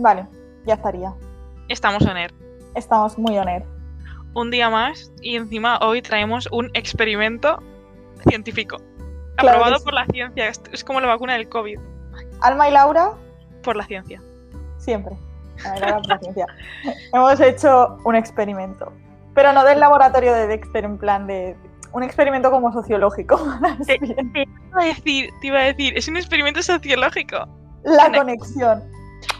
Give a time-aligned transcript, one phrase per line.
[0.00, 0.26] Vale,
[0.64, 1.12] ya estaría.
[1.68, 2.32] Estamos en ER.
[2.74, 3.46] Estamos muy on
[4.32, 7.62] Un día más y encima hoy traemos un experimento
[8.26, 8.78] científico.
[9.36, 9.84] Claro aprobado sí.
[9.84, 10.48] por la ciencia.
[10.48, 11.78] Es, como la vacuna del COVID.
[12.40, 13.10] Alma y Laura,
[13.62, 14.22] Por la ciencia.
[14.78, 15.14] siempre.
[17.12, 18.90] Hemos hecho un experimento.
[19.34, 21.56] Pero no del laboratorio de Dexter, en plan de.
[21.92, 23.36] Un experimento como sociológico.
[23.86, 27.46] Te, te iba a decir, te iba a decir, es un experimento sociológico.
[27.84, 28.82] La conexión.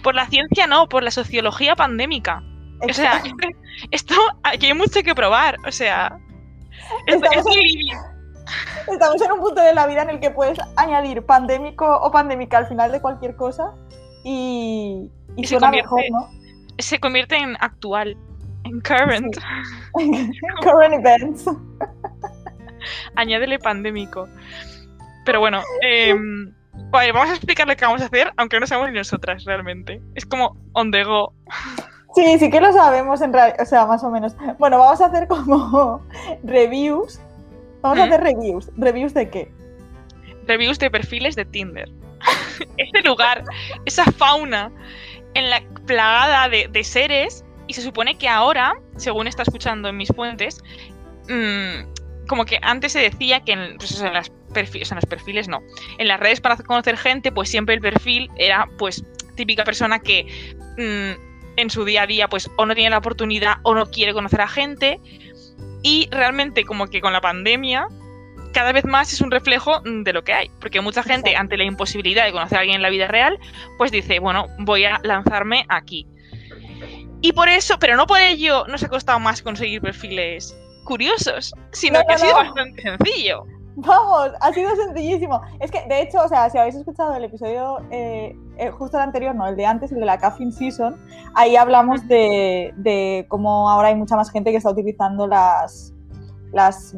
[0.02, 2.42] Por la ciencia no, por la sociología pandémica.
[2.88, 3.22] O sea,
[3.90, 5.56] esto aquí hay mucho que probar.
[5.66, 6.18] O sea,
[7.06, 7.94] es, Estamos es en- living.
[8.92, 12.58] Estamos en un punto de la vida en el que puedes añadir pandémico o pandémica
[12.58, 13.72] al final de cualquier cosa
[14.24, 16.28] y, y Y se suena mejor, ¿no?
[16.78, 18.16] se convierte en actual,
[18.64, 19.36] en current.
[20.62, 21.44] Current events.
[23.14, 24.28] Añádele pandémico.
[25.24, 26.52] Pero bueno, em,
[26.90, 30.00] vale, vamos a explicar lo que vamos a hacer, aunque no sabemos ni nosotras realmente.
[30.14, 31.32] Es como on the go.
[32.14, 34.34] Sí, sí que lo sabemos en realidad, o sea, más o menos.
[34.58, 36.04] Bueno, vamos a hacer como
[36.42, 37.20] reviews.
[37.82, 38.70] Vamos a hacer reviews.
[38.76, 39.52] ¿Reviews de qué?
[40.46, 41.88] Reviews de perfiles de Tinder.
[42.76, 43.44] Ese lugar,
[43.86, 44.70] esa fauna
[45.34, 47.44] en la plagada de, de seres.
[47.66, 50.60] Y se supone que ahora, según está escuchando en mis fuentes,
[51.28, 51.99] mm,
[52.30, 55.06] como que antes se decía que en, pues, en las perfi- o sea, en los
[55.06, 55.60] perfiles no.
[55.98, 60.54] En las redes para conocer gente, pues siempre el perfil era pues típica persona que
[60.78, 64.12] mm, en su día a día pues o no tiene la oportunidad o no quiere
[64.12, 65.00] conocer a gente.
[65.82, 67.88] Y realmente como que con la pandemia
[68.52, 70.50] cada vez más es un reflejo mm, de lo que hay.
[70.60, 73.40] Porque mucha gente, ante la imposibilidad de conocer a alguien en la vida real,
[73.76, 76.06] pues dice, bueno, voy a lanzarme aquí.
[77.22, 80.56] Y por eso, pero no por ello nos ha costado más conseguir perfiles
[80.90, 82.38] curiosos, sino No, que ha sido no.
[82.38, 83.44] bastante sencillo.
[83.76, 85.40] Vamos, ha sido sencillísimo.
[85.60, 89.04] Es que, de hecho, o sea, si habéis escuchado el episodio, eh, eh, justo el
[89.04, 91.00] anterior, no, el de antes, el de la Caffeine Season,
[91.34, 95.94] ahí hablamos de, de cómo ahora hay mucha más gente que está utilizando las,
[96.52, 96.96] las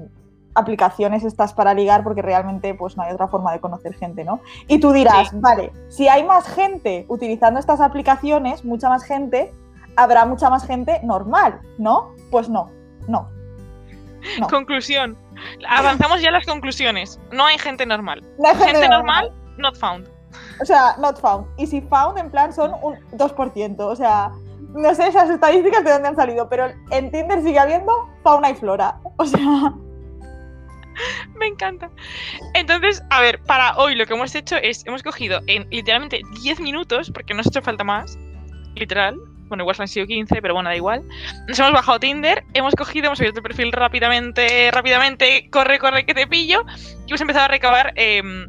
[0.55, 4.41] aplicaciones estas para ligar porque realmente pues no hay otra forma de conocer gente, ¿no?
[4.66, 5.37] Y tú dirás, Sí.
[5.41, 9.53] vale, si hay más gente utilizando estas aplicaciones, mucha más gente,
[9.97, 12.11] habrá mucha más gente normal, ¿no?
[12.31, 12.71] Pues no,
[13.09, 13.28] no.
[14.38, 14.47] No.
[14.49, 15.16] Conclusión.
[15.69, 17.19] Avanzamos ya a las conclusiones.
[17.33, 18.22] No hay gente normal.
[18.38, 20.09] No hay Gente normal, not found.
[20.60, 21.47] O sea, not found.
[21.59, 23.77] Y si found, en plan, son un 2%.
[23.81, 24.31] O sea,
[24.75, 28.55] no sé esas estadísticas de dónde han salido, pero en Tinder sigue habiendo fauna y
[28.55, 28.99] flora.
[29.16, 29.75] O sea,
[31.34, 31.91] Me encanta.
[32.54, 36.60] Entonces, a ver, para hoy lo que hemos hecho es, hemos cogido en literalmente 10
[36.60, 38.19] minutos, porque nos ha hecho falta más,
[38.75, 39.19] literal.
[39.53, 41.03] Bueno, igual han sido 15, pero bueno, da igual.
[41.47, 46.15] Nos hemos bajado Tinder, hemos cogido, hemos abierto el perfil rápidamente, rápidamente, corre, corre, que
[46.15, 46.65] te pillo,
[47.07, 48.49] y hemos empezado a recabar em,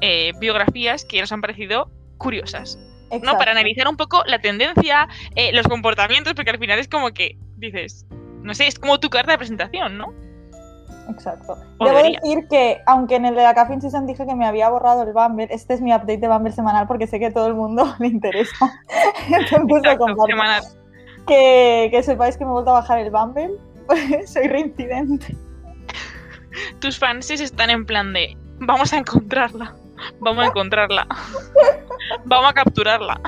[0.00, 2.78] eh, biografías que nos han parecido curiosas.
[3.22, 3.36] ¿no?
[3.36, 7.36] Para analizar un poco la tendencia, eh, los comportamientos, porque al final es como que
[7.58, 8.06] dices,
[8.42, 10.14] no sé, es como tu carta de presentación, ¿no?
[11.08, 11.56] Exacto.
[11.80, 15.02] Debo decir que, aunque en el de la Caffeine Season dije que me había borrado
[15.02, 17.54] el Bumble, este es mi update de Bumble semanal porque sé que a todo el
[17.54, 18.72] mundo le interesa.
[19.28, 20.78] Entonces Exacto.
[21.26, 23.52] Que, que sepáis que me he vuelto a bajar el Bumble.
[24.26, 25.36] Soy reincidente.
[26.80, 29.74] tus fans están en plan de vamos a encontrarla,
[30.20, 31.06] vamos a encontrarla,
[32.24, 33.20] vamos a capturarla.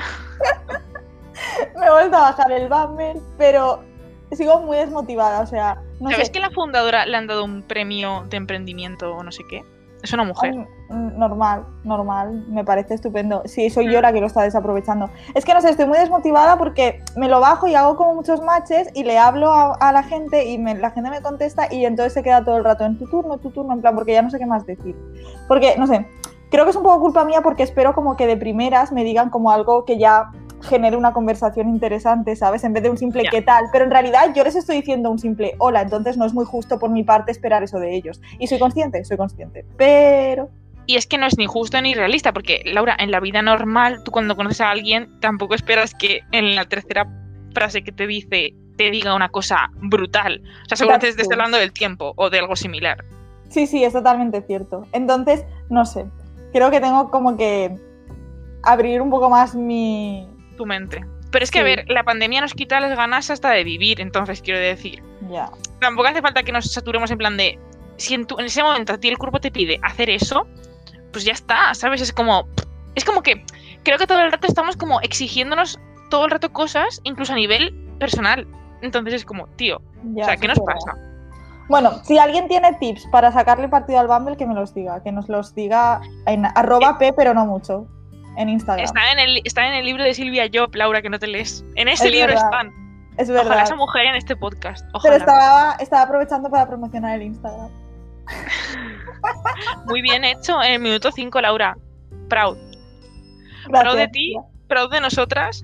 [1.79, 3.83] Me he vuelto a bajar el Bumble, pero
[4.31, 5.41] sigo muy desmotivada.
[5.41, 6.31] O sea, no ¿Sabes sé.
[6.33, 9.63] que la fundadora le han dado un premio de emprendimiento o no sé qué?
[10.03, 10.51] Es una mujer.
[10.55, 13.41] Ay, mm, Normal, normal, me parece estupendo.
[13.45, 15.09] Sí, soy yo la que lo está desaprovechando.
[15.33, 18.39] Es que no sé, estoy muy desmotivada porque me lo bajo y hago como muchos
[18.41, 21.83] matches y le hablo a, a la gente y me- la gente me contesta y
[21.85, 24.21] entonces se queda todo el rato en tu turno, tu turno, en plan, porque ya
[24.21, 24.95] no sé qué más decir.
[25.47, 26.05] Porque, no sé,
[26.51, 29.31] creo que es un poco culpa mía porque espero como que de primeras me digan
[29.31, 30.31] como algo que ya
[30.61, 32.63] genere una conversación interesante, ¿sabes?
[32.63, 33.65] En vez de un simple qué tal.
[33.71, 36.79] Pero en realidad yo les estoy diciendo un simple hola, entonces no es muy justo
[36.79, 38.21] por mi parte esperar eso de ellos.
[38.39, 39.65] Y soy consciente, soy consciente.
[39.77, 40.49] Pero...
[40.85, 44.03] Y es que no es ni justo ni realista, porque Laura, en la vida normal,
[44.05, 47.05] tú cuando conoces a alguien, tampoco esperas que en la tercera
[47.53, 50.41] frase que te dice te diga una cosa brutal.
[50.63, 53.03] O sea, seguramente estés hablando del tiempo o de algo similar.
[53.49, 54.85] Sí, sí, es totalmente cierto.
[54.93, 56.05] Entonces, no sé,
[56.53, 57.75] creo que tengo como que
[58.63, 60.27] abrir un poco más mi...
[60.57, 61.05] Tu mente.
[61.31, 64.41] Pero es que, a ver, la pandemia nos quita las ganas hasta de vivir, entonces
[64.41, 65.03] quiero decir.
[65.29, 65.49] Ya,
[65.79, 67.59] tampoco hace falta que nos saturemos en plan de
[67.97, 70.47] si en, tu- en ese momento a ti el cuerpo te pide hacer eso,
[71.11, 72.01] pues ya está, ¿sabes?
[72.01, 72.47] Es como
[72.95, 73.43] es como que
[73.83, 77.73] creo que todo el rato estamos como exigiéndonos todo el rato cosas, incluso a nivel
[77.99, 78.47] personal.
[78.81, 79.81] Entonces es como, tío,
[80.15, 80.23] ya.
[80.23, 80.93] o sea, ¿qué nos pasa?
[81.69, 85.11] Bueno, si alguien tiene tips para sacarle partido al Bumble, que me los diga, que
[85.11, 87.87] nos los diga en arroba p, pero no mucho.
[88.37, 88.83] En Instagram.
[88.85, 91.63] Está en, el, está en el libro de Silvia Job, Laura, que no te lees.
[91.75, 92.43] En ese Es libro verdad.
[92.45, 92.73] están.
[93.17, 93.45] Es verdad.
[93.47, 94.85] Ojalá esa mujer en este podcast.
[95.03, 97.69] Pero estaba, estaba aprovechando para promocionar el Instagram.
[99.87, 101.75] Muy bien hecho en el minuto 5, Laura.
[102.29, 102.57] Proud.
[103.67, 103.83] Gracias.
[103.83, 104.35] Proud de ti,
[104.69, 105.63] proud de nosotras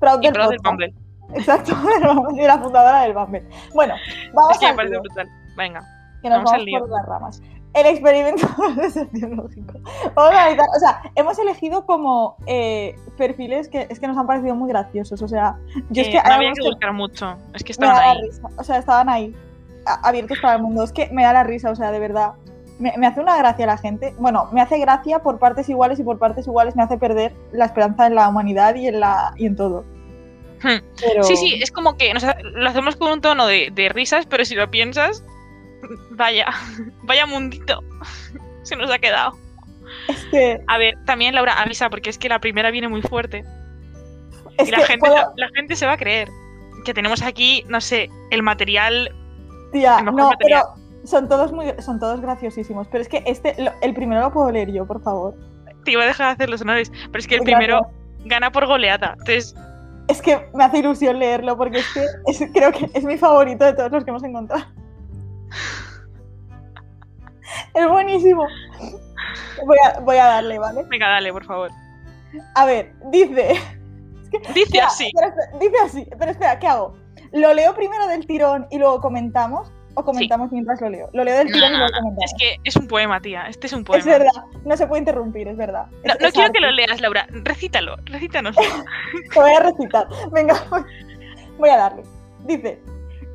[0.00, 0.58] Proud y del proud del.
[0.62, 0.94] Bumble.
[1.34, 3.42] Exacto, del Bumble, y la fundadora del Bumble.
[3.74, 3.94] Bueno,
[4.32, 5.28] vamos Es que me al parece brutal.
[5.56, 5.80] Venga.
[6.22, 6.80] que nos vamos al vamos lío.
[6.80, 7.42] por las ramas.
[7.74, 8.46] El experimento
[8.92, 9.74] sociológico.
[10.14, 10.30] O
[10.78, 15.20] sea, hemos elegido como eh, perfiles que es que nos han parecido muy graciosos.
[15.22, 15.56] O sea,
[15.90, 17.36] yo es Eh, que no había que buscar mucho.
[17.52, 18.20] Es que me estaban da la ahí.
[18.22, 18.48] risa.
[18.56, 19.34] O sea, estaban ahí,
[20.04, 20.84] abiertos para el mundo.
[20.84, 22.32] Es que me da la risa, o sea, de verdad.
[22.78, 24.14] Me, me hace una gracia la gente.
[24.18, 27.66] Bueno, me hace gracia por partes iguales y por partes iguales me hace perder la
[27.66, 29.84] esperanza en la humanidad y en, la, y en todo.
[30.62, 30.78] Hmm.
[31.00, 31.22] Pero...
[31.24, 34.44] Sí, sí, es como que nos lo hacemos con un tono de, de risas, pero
[34.44, 35.22] si lo piensas,
[36.10, 36.46] vaya,
[37.02, 37.82] vaya mundito
[38.62, 39.36] se nos ha quedado.
[40.08, 43.44] Es que, A ver, también Laura avisa, porque es que la primera viene muy fuerte.
[44.56, 46.28] es y la gente, puedo- la gente se va a creer
[46.84, 49.14] que tenemos aquí, no sé, el material.
[49.72, 50.62] Tía, el mejor no, material.
[50.74, 52.86] pero son todos muy, son todos graciosísimos.
[52.88, 55.34] Pero es que este, lo- el primero lo puedo leer yo, por favor.
[55.84, 57.58] Te iba a dejar de hacer los honores, pero es que el Gracias.
[57.58, 57.80] primero
[58.24, 59.12] gana por goleada.
[59.18, 59.54] Entonces,
[60.08, 63.64] Es que me hace ilusión leerlo porque es que es- creo que es mi favorito
[63.64, 64.64] de todos los que hemos encontrado.
[67.74, 68.46] Es buenísimo.
[69.66, 70.84] Voy a, voy a darle, ¿vale?
[70.88, 71.70] venga, dale, por favor.
[72.54, 73.54] A ver, dice.
[74.52, 75.06] Dice Espera, así.
[75.06, 76.06] espera, dice así.
[76.18, 76.96] Pero espera, ¿qué hago?
[77.32, 79.70] ¿Lo leo primero del tirón y luego comentamos?
[79.94, 81.08] ¿O comentamos mientras lo leo?
[81.12, 81.98] Lo leo del No, tirón y luego no.
[82.00, 82.32] comentamos.
[82.32, 83.46] Es que es un poema, tía.
[83.46, 84.04] Este es un Es poema.
[84.06, 84.32] verdad,
[84.64, 85.86] no se puede interrumpir, es verdad.
[86.04, 87.28] No, Es- es quiero que lo leas, Laura.
[87.30, 88.56] Recítalo, recítanos.
[88.56, 90.08] Te voy a recitar.
[90.32, 90.84] Venga, voy-
[91.58, 92.02] voy a darle.
[92.40, 92.82] Dice,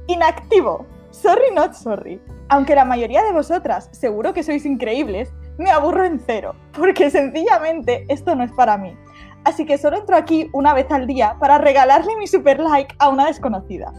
[0.07, 0.86] inactivo.
[1.11, 2.21] Sorry, not sorry.
[2.50, 8.06] Aunque la mayoría de vosotras seguro que sois increíbles, me aburro en cero, porque sencillamente
[8.07, 8.95] esto no es para mí.
[9.44, 13.09] Así que solo entro aquí una vez al día para regalarle mi super like a
[13.09, 13.91] una desconocida.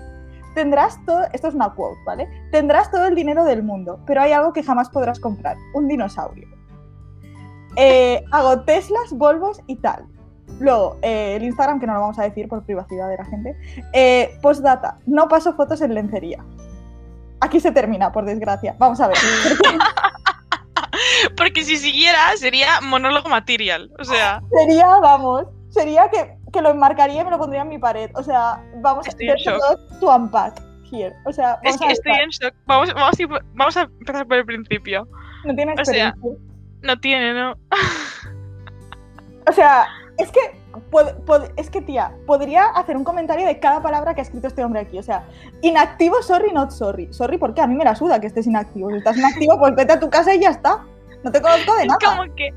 [0.54, 2.28] Tendrás todo, esto es una quote, ¿vale?
[2.50, 6.48] Tendrás todo el dinero del mundo, pero hay algo que jamás podrás comprar, un dinosaurio.
[7.76, 10.06] Eh, hago Teslas, Volvos y tal.
[10.58, 13.56] Luego, eh, el Instagram, que no lo vamos a decir por privacidad de la gente.
[13.92, 16.44] Eh, postdata, no paso fotos en lencería.
[17.40, 18.74] Aquí se termina, por desgracia.
[18.78, 19.16] Vamos a ver.
[21.36, 23.90] porque si siguiera, sería monólogo material.
[23.98, 27.78] O sea, sería, vamos, sería que, que lo enmarcaría y me lo pondría en mi
[27.78, 28.10] pared.
[28.14, 29.58] O sea, vamos Estoy a shock.
[29.58, 30.60] lot to unpack
[30.90, 31.14] here.
[31.24, 32.54] O sea, es vamos que a estoy en shock.
[32.66, 35.08] Vamos, vamos, a, vamos empezar por el principio.
[35.44, 36.46] No tiene o sea, experiencia.
[36.82, 37.54] No tiene, ¿no?
[39.48, 39.88] O sea,
[40.18, 40.59] es que,
[40.90, 44.46] pod- pod- es que, tía, podría hacer un comentario de cada palabra que ha escrito
[44.48, 44.98] este hombre aquí.
[44.98, 45.24] O sea,
[45.62, 47.12] inactivo, sorry, not sorry.
[47.12, 48.90] Sorry, porque a mí me la suda que estés inactivo.
[48.90, 50.84] Si estás inactivo, pues vete a tu casa y ya está.
[51.22, 51.98] No te conozco de Es nada.
[52.16, 52.54] como que.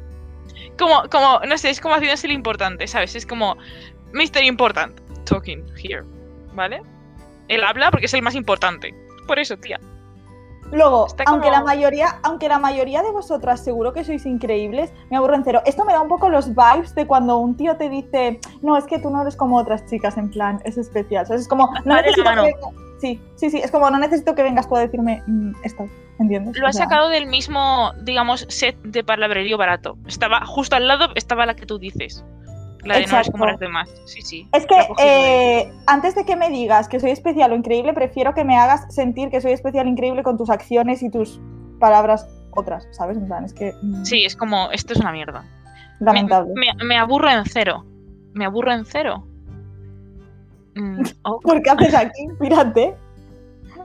[0.77, 3.15] Como, como, no sé, es como haciéndose el importante, ¿sabes?
[3.15, 3.55] Es como
[4.13, 4.43] Mr.
[4.43, 6.03] Important talking here,
[6.53, 6.81] ¿vale?
[7.47, 8.93] Él habla porque es el más importante.
[9.27, 9.79] Por eso, tía.
[10.77, 14.91] Luego, Está aunque, como- la mayoría, aunque la mayoría de vosotras seguro que sois increíbles,
[15.09, 15.61] me aburro en cero.
[15.65, 18.85] Esto me da un poco los vibes de cuando un tío te dice, no, es
[18.85, 21.25] que tú no eres como otras chicas, en plan, es especial.
[21.25, 21.43] ¿sabes?
[21.43, 22.53] Es como, no necesito que
[22.99, 25.85] Sí, sí, sí, es como, no necesito que vengas tú a decirme mm, esto,
[26.19, 26.57] ¿entiendes?
[26.57, 29.97] Lo O has sea, sacado del mismo, digamos, set de palabrerío barato.
[30.07, 32.23] Estaba justo al lado, estaba la que tú dices.
[32.85, 33.45] La de no eres como Exacto.
[33.45, 33.89] las demás.
[34.05, 34.47] Sí, sí.
[34.53, 38.43] Es que eh, antes de que me digas que soy especial o increíble, prefiero que
[38.43, 41.39] me hagas sentir que soy especial o increíble con tus acciones y tus
[41.79, 43.17] palabras otras, ¿sabes?
[43.17, 43.73] En plan, es que...
[43.81, 45.41] mm, Sí, es como, esto es una mierda.
[45.99, 46.51] Me- Lamentable.
[46.55, 47.85] Me, me aburro en cero.
[48.33, 49.25] Me aburro en cero.
[50.75, 51.39] Mm, oh.
[51.39, 52.27] ¿Por qué haces aquí?
[52.39, 52.95] Mírate.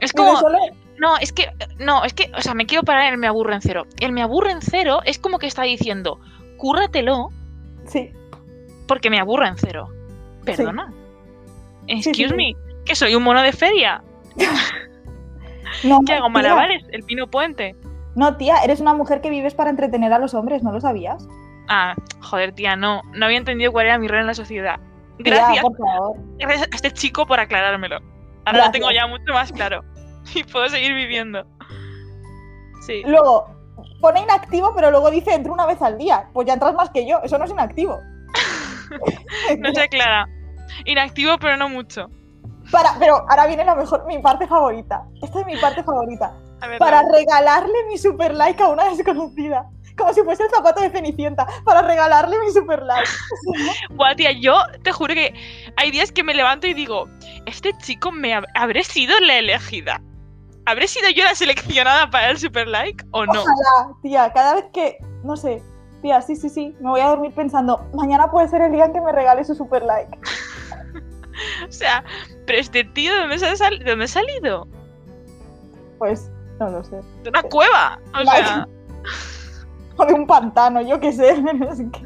[0.01, 0.57] Es como, solo-
[0.97, 1.45] no, es que,
[1.79, 3.85] no, es que, o sea, me quiero parar en el me aburro en cero.
[3.99, 6.19] El me aburro en cero es como que está diciendo,
[6.57, 7.29] cúrratelo
[7.85, 8.11] Sí.
[8.89, 9.87] Porque me aburro en cero.
[10.43, 10.91] Perdona.
[11.87, 12.35] sí, Excuse sí.
[12.35, 14.03] me, que soy un mono de feria.
[15.83, 16.31] No, ¿Qué hago?
[16.31, 16.83] ¿Malabares?
[16.91, 17.75] ¿El pino puente?
[18.15, 21.27] No, tía, eres una mujer que vives para entretener a los hombres, ¿no lo sabías?
[21.67, 23.03] Ah, joder, tía, no.
[23.13, 24.77] No había entendido cuál era mi rol en la sociedad.
[25.23, 26.17] Tía, Gracias, por favor.
[26.39, 27.99] gracias a este chico por aclarármelo.
[28.45, 29.83] Ahora lo tengo ya mucho más claro.
[30.35, 31.45] Y puedo seguir viviendo.
[32.87, 33.03] Sí.
[33.05, 33.45] Luego,
[34.01, 36.29] pone inactivo, pero luego dice entro una vez al día.
[36.33, 37.99] Pues ya entras más que yo, eso no es inactivo.
[39.59, 40.27] No se aclara.
[40.85, 42.07] Inactivo, pero no mucho.
[42.71, 45.03] Para, pero ahora viene la mejor, mi parte favorita.
[45.21, 46.33] Esta es mi parte favorita.
[46.61, 49.65] Ver, Para regalarle mi super like a una desconocida.
[49.97, 51.45] Como si fuese el zapato de Cenicienta.
[51.65, 53.09] Para regalarle mi super like.
[53.91, 55.33] Buah, tía, yo te juro que
[55.77, 57.09] hay días que me levanto y digo,
[57.45, 60.01] este chico me hab- habré sido la elegida.
[60.65, 63.41] ¿Habré sido yo la seleccionada para el super like o no?
[63.41, 65.63] Ojalá, tía, cada vez que, no sé,
[66.01, 66.75] Tía, sí, sí, sí.
[66.79, 69.55] Me voy a dormir pensando, mañana puede ser el día en que me regale su
[69.55, 70.17] super like.
[71.67, 72.03] O sea,
[72.45, 74.67] pero este tío, ¿de dónde, ha sal- ¿de dónde ha salido?
[75.97, 76.29] Pues,
[76.59, 76.97] no lo sé.
[77.23, 77.97] De una cueva.
[78.19, 78.67] O sea,
[79.95, 81.31] O de un pantano, yo qué sé.
[81.71, 82.03] Es que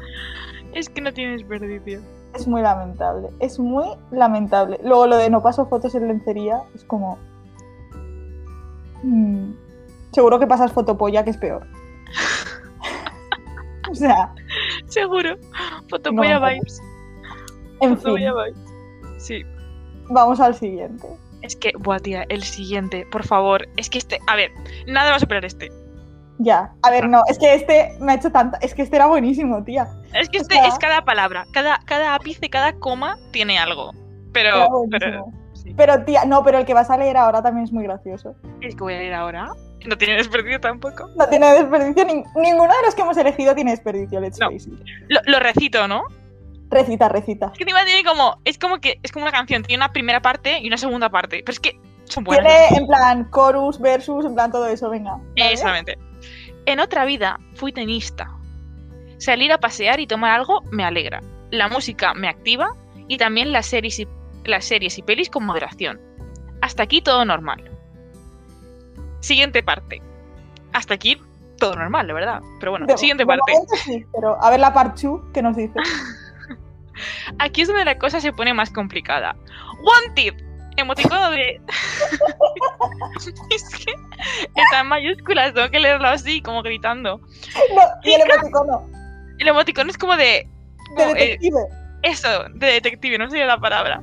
[0.72, 2.00] es que no tiene desperdicio.
[2.34, 3.28] Es muy lamentable.
[3.40, 4.78] Es muy lamentable.
[4.84, 7.18] Luego lo de no paso fotos en lencería es como.
[9.02, 9.52] mm,
[10.12, 11.66] seguro que pasas fotopolla, que es peor.
[14.04, 14.34] o sea,
[14.86, 15.36] Seguro.
[15.88, 16.46] Fotopolla No.
[16.48, 16.80] vibes.
[17.80, 19.22] en Fotopolla fin, vibes.
[19.22, 19.42] Sí.
[20.10, 21.06] vamos al siguiente.
[21.42, 23.66] Es que, buah, tía, el siguiente, por favor.
[23.76, 24.18] Es que este.
[24.26, 24.50] A ver,
[24.86, 25.70] nada va a superar este.
[26.38, 28.58] Ya, a ver, no, es que este me ha hecho tanta.
[28.58, 29.86] Es que este era buenísimo, tía.
[30.14, 31.46] Es que O este sea- es cada palabra.
[31.52, 33.92] Cada, cada ápice, cada coma tiene algo.
[34.32, 34.66] Pero.
[34.90, 35.72] Pero sí.
[35.76, 38.34] Pero, tía, no, pero el que vas a leer ahora también es muy gracioso.
[38.62, 39.52] Es que voy a ir ahora.
[39.84, 41.10] No tiene desperdicio tampoco.
[41.16, 44.46] No tiene desperdicio, nin- ninguno de los que hemos elegido tiene desperdicio, let's No.
[44.50, 44.78] face it.
[45.08, 46.04] Lo, lo recito, ¿no?
[46.70, 47.46] Recita, recita.
[47.52, 48.40] Es que encima tiene como.
[48.44, 48.98] Es como que.
[49.02, 49.62] Es como una canción.
[49.62, 51.42] Tiene una primera parte y una segunda parte.
[51.44, 52.44] Pero es que son buenas.
[52.68, 55.12] Tiene en plan chorus, versus, en plan todo eso, venga.
[55.12, 55.52] ¿vale?
[55.52, 55.98] Exactamente.
[56.66, 58.28] En otra vida fui tenista.
[59.18, 61.20] Salir a pasear y tomar algo me alegra.
[61.50, 62.70] La música me activa
[63.06, 64.08] y también las series y,
[64.44, 66.00] las series y pelis con moderación.
[66.62, 67.70] Hasta aquí todo normal.
[69.24, 70.02] Siguiente parte.
[70.74, 71.18] Hasta aquí
[71.58, 72.42] todo normal, de verdad.
[72.60, 73.52] Pero bueno, De- siguiente de parte.
[73.84, 75.74] sí, pero a ver la part 2 que nos dice.
[77.38, 79.34] Aquí es donde la cosa se pone más complicada.
[79.82, 80.34] Wanted.
[80.76, 81.58] Emoticono de.
[83.50, 83.92] es que
[84.54, 87.18] está en mayúsculas, tengo que leerlo así, como gritando.
[87.18, 88.90] No, y el emoticono.
[89.38, 90.46] El emoticono es como de.
[90.96, 91.60] De eh, detective.
[92.02, 94.02] Eso, de detective, no sé la palabra.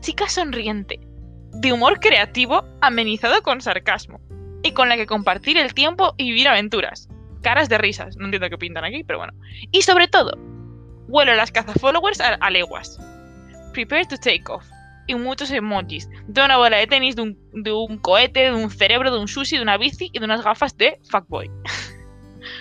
[0.00, 0.98] Chica sonriente,
[1.52, 4.20] de humor creativo, amenizado con sarcasmo,
[4.62, 7.08] y con la que compartir el tiempo y vivir aventuras.
[7.42, 9.32] Caras de risas, no entiendo qué pintan aquí, pero bueno.
[9.72, 10.32] Y sobre todo,
[11.08, 12.98] vuelo a las cazafollowers a, a leguas.
[13.72, 14.64] Prepare to take off.
[15.08, 16.08] Y muchos emojis.
[16.28, 19.26] De una bola de tenis, de un, de un cohete, de un cerebro, de un
[19.26, 21.50] sushi, de una bici y de unas gafas de fuckboy.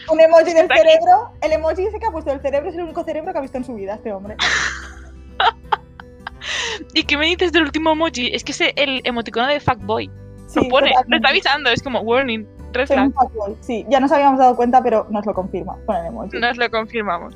[0.09, 0.79] Un emoji del aquí.
[0.79, 1.31] cerebro.
[1.41, 3.57] El emoji ese que ha puesto el cerebro es el único cerebro que ha visto
[3.57, 4.35] en su vida este hombre.
[6.93, 8.33] ¿Y qué me dices del último emoji?
[8.33, 10.09] Es que es el emoticono de fuckboy.
[10.53, 11.15] Sí, lo pone, lo totalmente.
[11.17, 13.55] está avisando, es como warning, fuckboy.
[13.61, 16.39] Sí, ya nos habíamos dado cuenta, pero nos lo confirma con el emoji.
[16.39, 17.35] Nos lo confirmamos.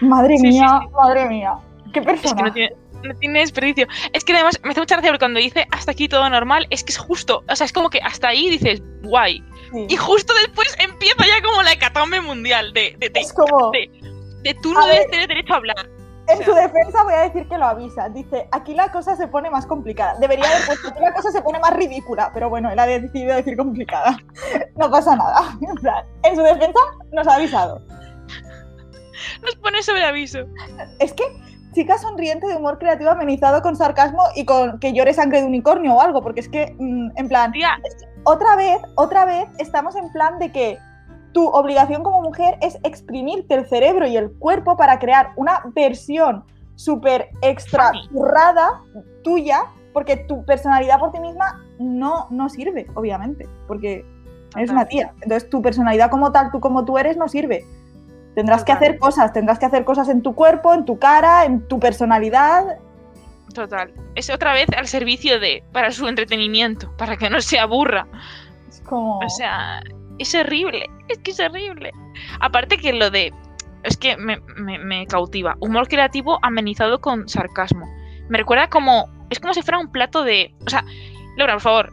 [0.00, 0.88] Madre Sí, mía, sí.
[0.94, 1.54] madre mía.
[1.92, 2.42] Qué Es que persona.
[2.42, 3.86] no tiene, no tiene desperdicio.
[4.12, 6.82] Es que además me hace mucha gracia porque cuando dice hasta aquí todo normal, es
[6.82, 7.44] que es justo.
[7.48, 9.44] O sea, es como que hasta ahí dices, guay.
[9.88, 13.90] Y justo después empieza ya como la hecatombe mundial de, de, de, Es como, de-
[14.42, 15.88] de tú no debes tener derecho a hablar.
[16.26, 18.08] En su defensa voy a decir que lo avisa.
[18.08, 20.18] Dice, aquí la cosa se pone más complicada.
[20.18, 23.34] Debería haber puesto, aquí la cosa se pone más ridícula, pero bueno, él ha decidido
[23.34, 24.16] decir complicada.
[24.76, 25.56] No pasa nada.
[25.60, 26.80] En plan, en su defensa
[27.12, 27.80] nos ha avisado.
[29.42, 30.40] Nos pone sobre aviso.
[30.98, 31.24] Es que
[31.72, 35.94] chica sonriente de humor creativo amenizado con sarcasmo y con que llore sangre de unicornio
[35.94, 37.78] o algo, porque es que, mm, en plan, Tía,
[38.24, 40.78] otra vez, otra vez estamos en plan de que
[41.34, 46.44] tu obligación como mujer es exprimirte el cerebro y el cuerpo para crear una versión
[46.76, 48.80] súper extra currada
[49.22, 54.06] tuya, porque tu personalidad por ti misma no, no sirve, obviamente, porque
[54.56, 55.12] eres una tía.
[55.22, 57.64] Entonces tu personalidad como tal, tú como tú eres, no sirve.
[58.36, 61.66] Tendrás que hacer cosas, tendrás que hacer cosas en tu cuerpo, en tu cara, en
[61.66, 62.78] tu personalidad.
[63.52, 63.92] total.
[64.14, 65.64] Es otra vez al servicio de.
[65.72, 68.06] para su entretenimiento, para que no se aburra.
[68.68, 69.18] Es como...
[69.18, 69.80] O sea,
[70.18, 70.88] es horrible.
[71.08, 71.92] Es que es horrible.
[72.40, 73.32] Aparte que lo de.
[73.82, 75.56] Es que me, me- me cautiva.
[75.60, 77.86] Humor creativo amenizado con sarcasmo.
[78.28, 79.08] Me recuerda como.
[79.30, 80.54] Es como si fuera un plato de.
[80.66, 80.84] O sea,
[81.36, 81.92] Laura, por favor,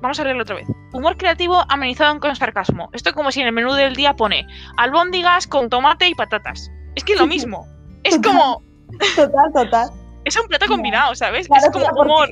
[0.00, 0.66] vamos a leerlo otra vez.
[0.92, 2.88] Humor creativo amenizado con sarcasmo.
[2.92, 4.46] Esto como si en el menú del día pone
[4.76, 6.70] albóndigas con tomate y patatas.
[6.96, 7.66] Es que es lo mismo.
[8.04, 8.32] Es Total.
[8.32, 8.62] como.
[9.16, 9.90] Total, total.
[10.24, 11.46] Es un plato combinado, ¿sabes?
[11.46, 12.28] Claro, es como porque- humor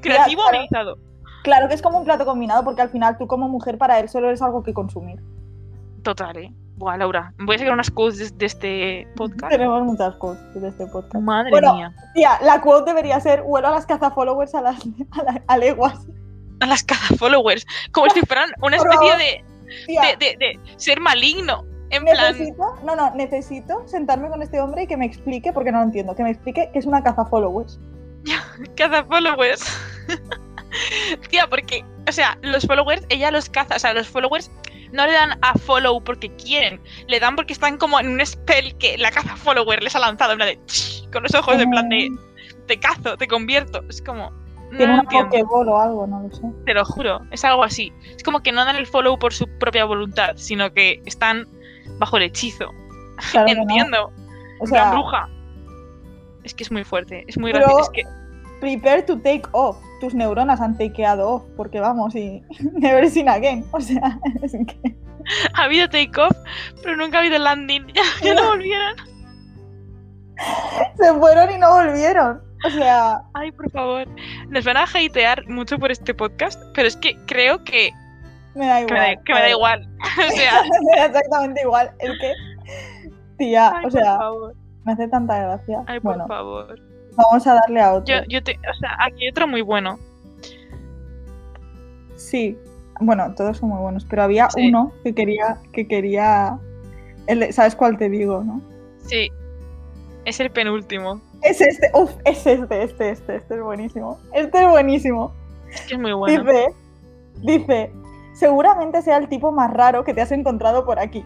[0.00, 0.56] creativo claro.
[0.56, 0.98] amenizado.
[1.42, 4.08] Claro que es como un plato combinado porque al final tú como mujer para él
[4.08, 5.20] solo es algo que consumir.
[6.02, 6.52] Total, eh.
[6.76, 9.50] Buah, Laura, voy a sacar unas quotes de, de este podcast.
[9.50, 11.22] Tenemos muchas cosas de este podcast.
[11.22, 11.94] Madre Bueno, mía.
[12.14, 14.80] Tía, la quote debería ser vuelo a las cazafollowers a las
[15.12, 16.06] a, la- a leguas.
[16.60, 16.84] A las
[17.18, 17.66] followers.
[17.92, 19.44] Como si fueran una especie de,
[19.88, 21.64] de, de- de ser maligno.
[21.90, 25.72] En plan, necesito, no, no, necesito sentarme con este hombre y que me explique, porque
[25.72, 27.78] no lo entiendo, que me explique qué es una cazafollowers.
[28.76, 29.62] caza followers.
[31.30, 34.50] Tía, porque, o sea, los followers, ella los caza, o sea, los followers
[34.92, 38.76] no le dan a follow porque quieren, le dan porque están como en un spell
[38.78, 41.88] que la caza follower les ha lanzado, en plan de con los ojos en plan
[41.88, 42.10] de
[42.66, 43.82] te cazo, te convierto.
[43.88, 44.30] Es como,
[44.70, 45.30] no Tiene lo una entiendo.
[45.30, 46.42] Pokéball o algo, no lo sé.
[46.64, 47.92] Te lo juro, es algo así.
[48.16, 51.46] Es como que no dan el follow por su propia voluntad, sino que están
[51.98, 52.70] bajo el hechizo.
[53.32, 53.60] Claro que no.
[53.62, 54.12] Entiendo.
[54.60, 55.28] O Gran sea, bruja.
[56.42, 57.82] Es que es muy fuerte, es muy gracioso.
[57.82, 58.02] Es que
[58.60, 59.76] prepare to take off.
[60.00, 62.42] Tus neuronas han takeado off, porque vamos, y
[62.72, 63.64] never seen again.
[63.72, 64.96] O sea, es que...
[65.54, 66.36] ha habido take-off,
[66.82, 67.86] pero nunca ha habido landing.
[67.88, 68.96] Ya, ya no volvieron.
[70.96, 72.42] se fueron y no volvieron.
[72.64, 74.06] O sea, Ay, por favor.
[74.48, 77.90] Nos van a hatear mucho por este podcast, pero es que creo que,
[78.54, 79.00] me da que igual.
[79.00, 79.88] me, da, que me da igual.
[80.00, 81.90] o sea, Me da exactamente igual.
[82.00, 82.34] Es que,
[83.38, 84.56] tía, ay, o sea, por favor.
[84.84, 85.82] me hace tanta gracia.
[85.86, 86.89] Ay, por bueno, favor.
[87.16, 88.14] Vamos a darle a otro.
[88.14, 89.98] Yo, yo te, o sea, aquí hay otro muy bueno.
[92.16, 92.56] Sí,
[93.00, 94.68] bueno, todos son muy buenos, pero había Sí.
[94.68, 96.58] uno que quería, que quería,
[97.26, 98.60] el ¿sabes cuál te digo, no?
[99.06, 99.30] Sí.
[100.26, 101.20] Es el penúltimo.
[101.42, 104.18] Es este, uff, es este, este, este, este es buenísimo.
[104.34, 105.32] Este es buenísimo.
[105.72, 106.44] Es que es muy bueno.
[106.44, 106.66] Dice,
[107.42, 107.92] dice,
[108.34, 111.24] seguramente sea el tipo más raro que te has encontrado por aquí.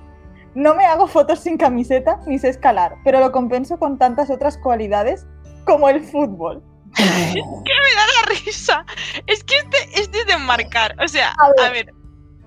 [0.55, 4.57] No me hago fotos sin camiseta ni sé escalar, pero lo compenso con tantas otras
[4.57, 5.27] cualidades
[5.65, 6.63] como el fútbol.
[6.99, 8.85] La risa.
[9.27, 10.95] Es que este, este es de marcar.
[11.03, 11.67] O sea, A ver.
[11.67, 11.95] a ver.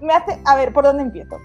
[0.02, 1.38] Me hace, a ver, ¿por dónde empiezo?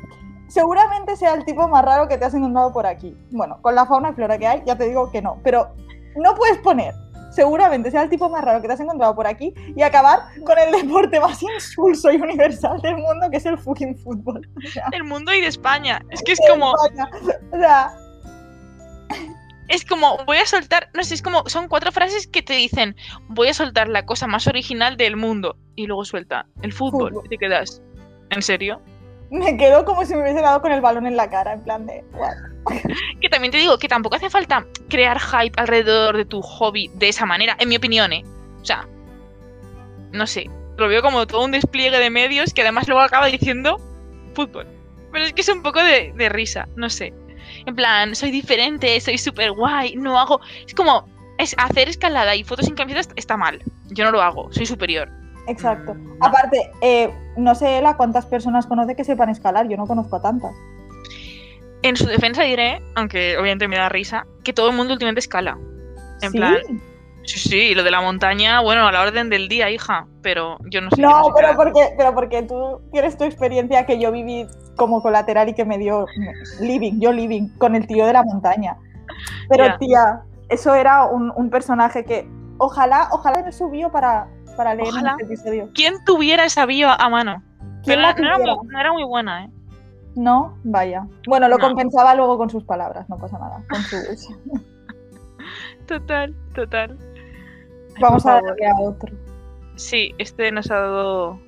[0.48, 3.16] Seguramente sea el tipo más raro que te has encontrado por aquí.
[3.30, 5.74] Bueno, con la fauna y flora que hay, ya te digo que no, pero
[6.16, 6.94] no puedes poner.
[7.30, 10.58] Seguramente sea el tipo más raro que te has encontrado por aquí y acabar con
[10.58, 14.46] el deporte más insulso y universal del mundo, que es el fucking fútbol.
[14.58, 16.02] O sea, del mundo y de España.
[16.10, 17.10] Es que es como, España.
[17.50, 17.94] O sea,
[19.72, 22.94] es como, voy a soltar, no sé, es como, son cuatro frases que te dicen,
[23.28, 25.56] voy a soltar la cosa más original del mundo.
[25.76, 27.12] Y luego suelta, el fútbol.
[27.12, 27.26] Fútbol.
[27.26, 27.82] Y te quedas,
[28.30, 28.80] ¿en serio?
[29.30, 31.86] me quedo como si me hubiese dado con el balón en la cara, en plan
[31.86, 32.04] de.
[32.12, 32.34] "What?".
[33.20, 37.08] Que también te digo que tampoco hace falta crear hype alrededor de tu hobby de
[37.08, 38.24] esa manera, en mi opinión, ¿eh?
[38.60, 38.86] O sea,
[40.12, 43.80] no sé, lo veo como todo un despliegue de medios que además luego acaba diciendo
[44.34, 44.66] fútbol.
[45.10, 47.14] Pero es que es un poco de, de risa, no sé.
[47.66, 50.40] En plan, soy diferente, soy súper guay, no hago...
[50.66, 51.06] Es como,
[51.38, 53.62] es hacer escalada y fotos sin camiseta está mal.
[53.90, 55.08] Yo no lo hago, soy superior.
[55.46, 55.94] Exacto.
[55.94, 56.26] Mm, no.
[56.26, 60.16] Aparte, eh, no sé él a cuántas personas conoce que sepan escalar, yo no conozco
[60.16, 60.52] a tantas.
[61.82, 65.58] En su defensa diré, aunque obviamente me da risa, que todo el mundo últimamente escala.
[66.20, 66.38] En ¿Sí?
[66.38, 66.58] plan,
[67.24, 70.80] Sí, sí, lo de la montaña, bueno, a la orden del día, hija, pero yo
[70.80, 71.00] no sé.
[71.00, 75.48] No, sé pero porque, pero porque tú tienes tu experiencia que yo viví como colateral
[75.48, 76.06] y que me dio
[76.60, 78.76] living, yo living, con el tío de la montaña.
[79.48, 84.94] Pero tía, eso era un, un personaje que ojalá, ojalá me subió para, para leer
[84.98, 85.70] en este episodio.
[85.74, 87.42] ¿Quién tuviera esa bio a mano?
[87.84, 89.50] ¿Quién Pero la no, era muy, no era muy buena, ¿eh?
[90.14, 91.06] No, vaya.
[91.26, 91.66] Bueno, lo No.
[91.68, 93.62] compensaba luego con sus palabras, no pasa nada.
[93.68, 94.28] Con sus...
[95.86, 96.96] Total, total.
[97.96, 99.12] Ay, Vamos a darle a otro.
[99.74, 101.38] Sí, este nos ha dado.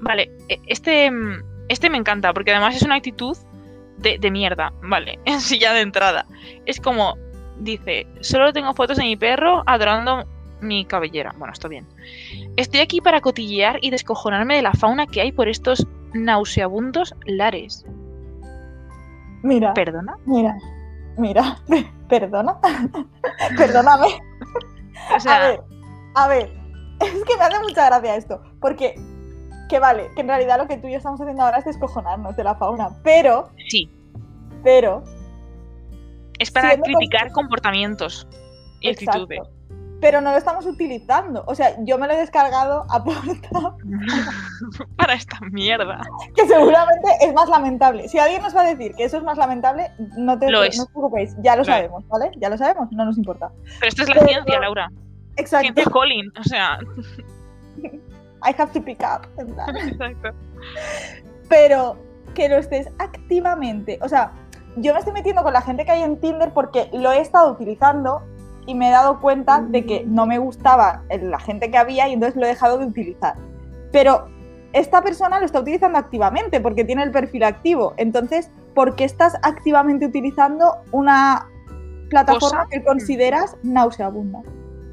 [0.00, 3.36] Vale, e- este, mm, este me encanta porque además es una actitud
[3.98, 6.26] de, de mierda, vale, sí, ya de entrada.
[6.66, 7.16] Es como,
[7.60, 10.24] dice, solo tengo fotos de mi perro adorando
[10.60, 11.34] mi cabellera.
[11.38, 11.86] Bueno, está bien.
[12.56, 17.84] Estoy aquí para cotillear y descojonarme de la fauna que hay por estos nauseabundos lares.
[19.42, 20.16] Mira, ¿Perdona?
[20.24, 20.56] mira,
[21.16, 21.58] mira.
[22.08, 22.56] Perdona.
[23.56, 24.06] Perdóname.
[25.10, 25.60] O A ver,
[26.14, 26.50] a ver,
[27.00, 28.94] es que me hace mucha gracia esto, porque,
[29.68, 32.36] que vale, que en realidad lo que tú y yo estamos haciendo ahora es descojonarnos
[32.36, 33.90] de la fauna, pero, sí,
[34.64, 35.02] pero,
[36.38, 38.26] es para criticar comportamientos
[38.80, 39.48] y exacto, actitudes.
[40.00, 43.48] pero no lo estamos utilizando, o sea, yo me lo he descargado a porta,
[44.96, 46.00] para esta mierda.
[46.34, 48.08] que seguramente es más lamentable.
[48.08, 50.66] Si alguien nos va a decir que eso es más lamentable, no te Lo no
[50.68, 52.30] os preocupéis, ya lo sabemos, ¿vale?
[52.36, 53.50] Ya lo sabemos, no nos importa.
[53.80, 54.88] Pero esto es la Pero- ciencia, Laura.
[55.36, 56.78] Exacto, Ciencia Colin, o sea,
[58.42, 59.26] I have to pick up.
[59.38, 60.30] exacto.
[61.48, 61.96] pero
[62.34, 63.98] que lo estés activamente.
[64.02, 64.32] O sea,
[64.76, 67.52] yo me estoy metiendo con la gente que hay en Tinder porque lo he estado
[67.52, 68.22] utilizando
[68.66, 72.12] y me he dado cuenta de que no me gustaba la gente que había y
[72.12, 73.34] entonces lo he dejado de utilizar.
[73.92, 74.28] Pero
[74.72, 77.94] esta persona lo está utilizando activamente porque tiene el perfil activo.
[77.96, 81.48] Entonces, ¿por qué estás activamente utilizando una
[82.10, 82.68] plataforma Cosa.
[82.70, 84.40] que consideras nauseabunda?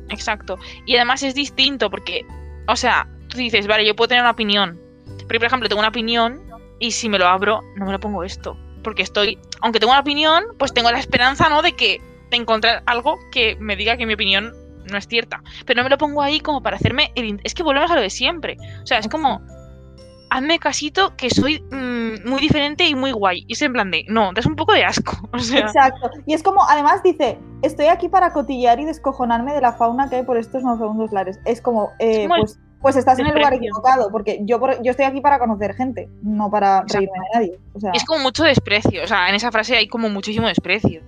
[0.10, 0.58] Exacto.
[0.86, 2.22] Y además es distinto porque,
[2.68, 4.80] o sea, tú dices, vale, yo puedo tener una opinión.
[5.28, 6.42] Pero, por ejemplo, tengo una opinión
[6.80, 8.58] y si me lo abro, no me lo pongo esto.
[8.84, 11.62] Porque estoy, aunque tengo una opinión, pues tengo la esperanza, ¿no?
[11.62, 14.54] De que de encontrar algo que me diga que mi opinión
[14.92, 15.42] no es cierta.
[15.66, 17.40] Pero no me lo pongo ahí como para hacerme el...
[17.44, 18.58] Es que volvemos a lo de siempre.
[18.84, 19.42] O sea, es como,
[20.30, 23.46] hazme casito que soy mm, muy diferente y muy guay.
[23.48, 25.14] Y es en plan de, no, das un poco de asco.
[25.34, 26.10] O sea, Exacto.
[26.26, 30.18] Y es como, además dice, estoy aquí para cotillear y descojonarme de la fauna que
[30.18, 31.40] hay por estos segundos lares.
[31.46, 34.60] Es como, eh, Es como el- pues, Pues estás en el lugar equivocado, porque yo,
[34.60, 36.98] por- yo estoy aquí para conocer gente, no para Exacto.
[37.00, 37.60] reírme de nadie.
[37.74, 39.04] O sea, Es como mucho desprecio.
[39.04, 41.02] O sea, en esa frase hay como muchísimo desprecio.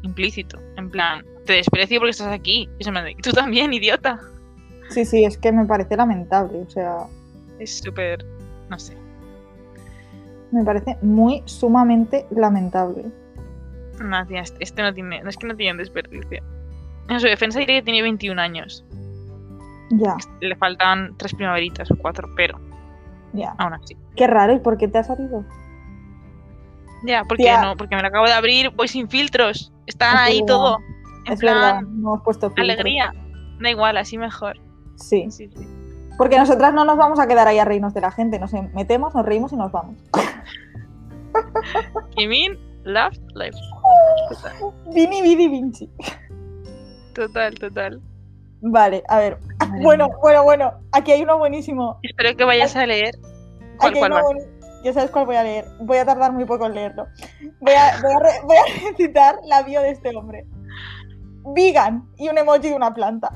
[0.00, 0.58] Implícito.
[0.78, 2.70] En plan, te desprecio porque estás aquí.
[2.78, 4.18] Y se me dice, tú también, idiota.
[4.88, 6.62] sí, sí, es que me parece lamentable.
[6.66, 7.00] O sea,
[7.58, 8.24] Es súper.
[8.70, 8.96] No sé.
[10.52, 13.04] me parece muy sumamente lamentable.
[14.02, 15.22] No, tía, este, este no tiene.
[15.28, 16.42] Es que no tiene desperdicio.
[17.10, 18.84] En su defensa diré que tiene 21 años.
[19.90, 22.58] Ya, Le faltan tres primaveritas o cuatro, pero
[23.32, 23.54] ya.
[23.58, 23.96] aún así.
[24.16, 25.44] Qué raro, ¿y por qué te ha salido?
[27.04, 27.62] Ya, porque Tía.
[27.62, 29.72] no, porque me lo acabo de abrir, voy sin filtros.
[29.86, 30.78] Están Es ahí verdad, todo.
[31.26, 32.64] En es verdad, plan, no hemos puesto filtro.
[32.64, 33.12] alegría.
[33.60, 34.58] Da igual, así mejor.
[34.96, 35.66] Sí, Sí, sí.
[36.18, 39.14] porque nosotras no nos vamos a quedar ahí a reírnos de la gente, nos metemos,
[39.14, 39.96] nos reímos y nos vamos.
[42.16, 43.56] Kimin, love, life.
[44.92, 45.88] Vini, Vidi, Vinci.
[47.14, 48.00] total, total.
[48.62, 49.38] Vale, a ver.
[49.82, 50.72] Bueno, bueno, bueno.
[50.92, 51.98] Aquí hay uno buenísimo.
[52.02, 53.14] Espero que vayas a leer.
[53.78, 54.46] ¿Cuál, Aquí hay cuál uno va?
[54.82, 55.64] Ya sabes cuál voy a leer.
[55.80, 57.06] Voy a tardar muy poco en leerlo.
[57.60, 60.44] Voy a, voy a re- voy a recitar la bio de este hombre.
[61.54, 63.30] Vegan y un emoji de una planta.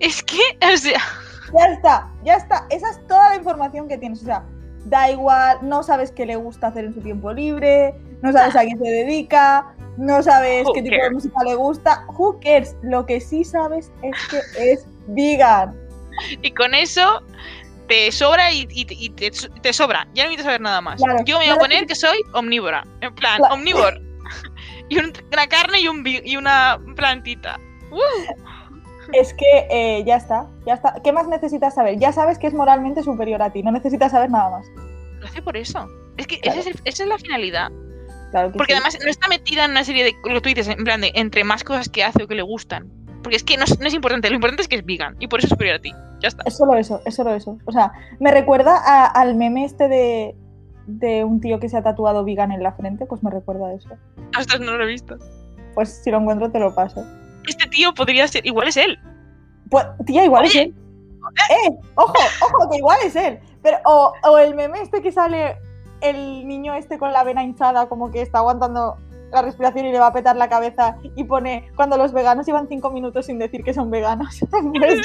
[0.00, 0.38] Es que,
[0.72, 1.00] o sea,
[1.58, 2.66] Ya está, ya está.
[2.70, 4.22] Esa es toda la información que tienes.
[4.22, 4.44] O sea,
[4.84, 8.60] da igual, no sabes qué le gusta hacer en su tiempo libre, no sabes a
[8.62, 12.04] qué se dedica, no sabes Who qué tipo de música le gusta.
[12.16, 12.74] Who cares?
[12.82, 15.76] Lo que sí sabes es que es vegan.
[16.42, 17.22] y con eso
[17.88, 20.06] te sobra y, y- y te, te sobra.
[20.14, 21.02] Ya no necesitas saber nada más.
[21.02, 22.84] Claro, Yo me voy a poner que soy omnívora.
[23.00, 23.54] En plan, Claro.
[23.54, 23.98] omnívoro.
[24.88, 27.58] y un- una carne y, un, y una plantita.
[27.90, 28.32] ¡Uh!
[29.14, 30.94] Es que eh, ya está, ya está.
[31.02, 31.98] ¿Qué más necesitas saber?
[31.98, 34.66] Ya sabes que es moralmente superior a ti, no necesitas saber nada más.
[35.18, 35.88] Lo hace por eso.
[36.18, 36.60] Es que Claro.
[36.60, 37.70] esa, es el- esa es la finalidad.
[38.30, 38.76] Claro que Porque sí.
[38.78, 41.12] además no está metida en una serie de lo que tú dices, en plan de
[41.14, 42.90] entre más cosas que hace o que le gustan.
[43.22, 45.26] Porque es que no es, no es importante, lo importante es que es vegan y
[45.28, 45.92] por eso es superior a ti.
[46.20, 46.42] Ya está.
[46.46, 47.58] Es solo eso, es solo eso.
[47.64, 50.34] O sea, me recuerda a- al meme este de,
[50.86, 53.74] de un tío que se ha tatuado vegan en la frente, pues me recuerda a
[53.74, 53.88] eso.
[54.34, 55.16] Hasta no lo he visto.
[55.74, 57.04] Pues si lo encuentro te lo paso.
[57.46, 58.98] Este tío podría ser, igual es él.
[59.70, 60.50] Pues, tía, igual Oye.
[60.50, 60.74] es él.
[61.50, 61.70] ¡Eh!
[61.94, 62.14] ¡Ojo!
[62.42, 62.70] ¡Ojo!
[62.70, 63.38] Que igual es él.
[63.62, 65.56] Pero, o, o el meme este que sale
[66.00, 68.96] el niño este con la vena hinchada, como que está aguantando
[69.32, 72.66] la respiración y le va a petar la cabeza y pone cuando los veganos llevan
[72.68, 74.38] cinco minutos sin decir que son veganos.
[74.50, 75.00] pues,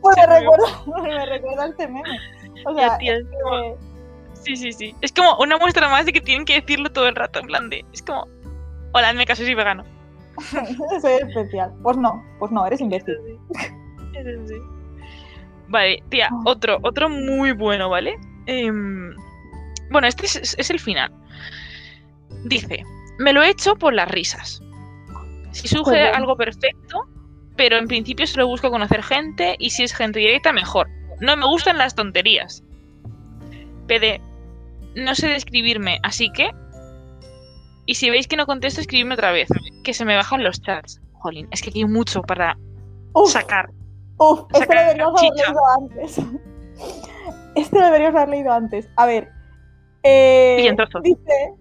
[0.00, 0.66] pues me, recuerda,
[1.02, 2.18] me recuerda este meme.
[2.64, 3.92] O sea, es como-
[4.34, 4.94] Sí, sí, sí.
[5.00, 7.70] Es como una muestra más de que tienen que decirlo todo el rato, en plan
[7.70, 7.84] de.
[7.92, 8.26] Es como.
[8.92, 9.84] Hola, hazme caso, soy vegano.
[11.00, 11.72] soy especial.
[11.82, 13.14] Pues no, pues no, eres imbécil.
[14.14, 14.54] Eso sí.
[15.68, 16.40] Vale, tía, Ah.
[16.44, 18.16] otro, otro muy bueno, ¿vale?
[18.46, 19.14] Em,
[19.92, 21.12] bueno, este es, es el final.
[22.44, 22.84] Dice,
[23.18, 24.60] me lo he hecho por las risas.
[25.52, 27.06] Si surge algo perfecto,
[27.56, 30.88] pero en principio solo busco conocer gente y si es gente directa, mejor.
[31.20, 32.64] No me gustan las tonterías.
[33.86, 34.20] PD,
[34.96, 36.50] no sé describirme, así que...
[37.84, 39.48] Y si veis que no contesto, escribidme otra vez,
[39.84, 41.00] que se me bajan los chats.
[41.14, 42.56] Jolín, es que aquí hay mucho para
[43.12, 43.70] Uf, sacar.
[44.18, 46.20] uf, este sacar lo deberíamos haber leído antes.
[47.54, 48.88] Este lo deberíamos haber leído antes.
[48.96, 49.28] A ver.
[50.02, 51.02] Eh, Y en trozos.
[51.02, 51.54] dice.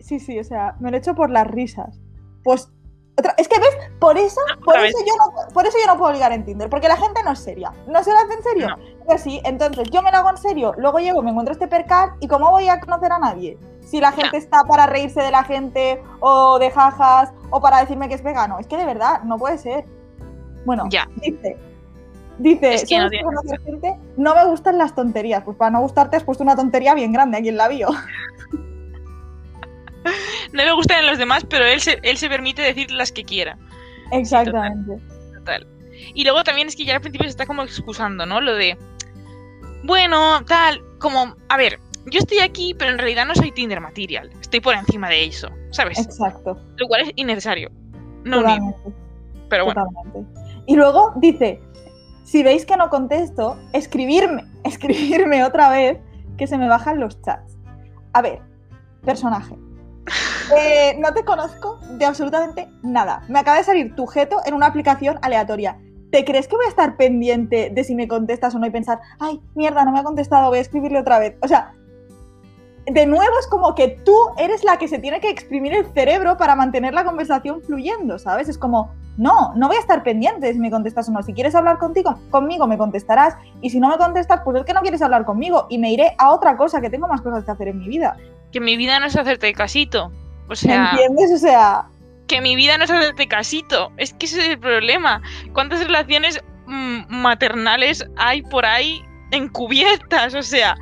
[0.00, 2.00] Sí, sí, o sea, me lo he hecho por las risas.
[2.44, 2.70] Pues.
[3.18, 5.98] otra- es que ves, por eso, por Otra eso, yo no, por eso yo no
[5.98, 7.72] puedo ligar en Tinder, porque la gente no es seria.
[7.88, 8.68] ¿No se lo hace en serio?
[8.68, 8.76] No.
[9.10, 12.10] Yo sí, entonces yo me lo hago en serio, luego llego, me encuentro este percal
[12.20, 13.56] y ¿cómo voy a conocer a nadie?
[13.80, 18.08] Si la gente está para reírse de la gente o de jajas o para decirme
[18.08, 18.58] que es vegano.
[18.58, 19.86] Es que de verdad, no puede ser.
[20.66, 21.08] Bueno, Ya.
[21.16, 21.56] dice,
[22.38, 25.42] dice, Es que "Solo no gente, no me gustan las tonterías.
[25.44, 27.88] Pues para no gustarte has puesto una tontería bien grande aquí en la bio.
[30.52, 33.24] No le gustan a los demás, pero él se, él se permite decir las que
[33.24, 33.58] quiera.
[34.12, 34.98] Exactamente.
[35.34, 35.66] Total.
[36.14, 38.40] Y luego también es que ya al principio se está como excusando, ¿no?
[38.40, 38.78] Lo de.
[39.82, 41.34] Bueno, tal, como.
[41.48, 44.30] A ver, yo estoy aquí, pero en realidad no soy Tinder Material.
[44.40, 45.98] Estoy por encima de eso, ¿sabes?
[45.98, 46.56] Exacto.
[46.76, 47.70] Lo cual es innecesario.
[48.24, 48.78] No, totalmente.
[49.48, 49.84] pero bueno.
[49.84, 50.40] Totalmente.
[50.66, 51.60] Y luego dice,
[52.26, 55.98] si veis que no contesto, escribirme, escribirme otra vez
[56.36, 57.56] que se me bajan los chats.
[58.12, 58.42] A ver,
[59.02, 59.56] personaje.
[60.56, 63.24] Eh, no te conozco de absolutamente nada.
[63.28, 65.76] Me acaba de salir tu jeto en una aplicación aleatoria.
[66.12, 69.00] ¿Te crees que voy a estar pendiente de si me contestas o no y pensar,
[69.18, 71.34] ay, mierda, no me ha contestado, voy a escribirle otra vez?
[71.42, 71.74] O sea,
[72.86, 76.36] de nuevo es como que tú eres la que se tiene que exprimir el cerebro
[76.36, 78.48] para mantener la conversación fluyendo, ¿sabes?
[78.48, 81.22] Es como, no, no voy a estar pendiente si me contestas o no.
[81.22, 83.34] Si quieres hablar contigo, conmigo, me contestarás.
[83.60, 85.66] Y si no me contestas, pues es que no quieres hablar conmigo.
[85.68, 88.16] Y me iré a otra cosa, que tengo más cosas que hacer en mi vida.
[88.52, 90.12] Que mi vida no es hacerte casito.
[90.46, 91.32] O ¿Me sea, entiendes?
[91.32, 91.86] O sea,
[92.28, 93.90] que mi vida no es hacerte casito.
[93.96, 95.22] Es que ese es el problema.
[95.52, 100.34] ¿Cuántas relaciones mm, maternales hay por ahí encubiertas?
[100.34, 100.76] O sea,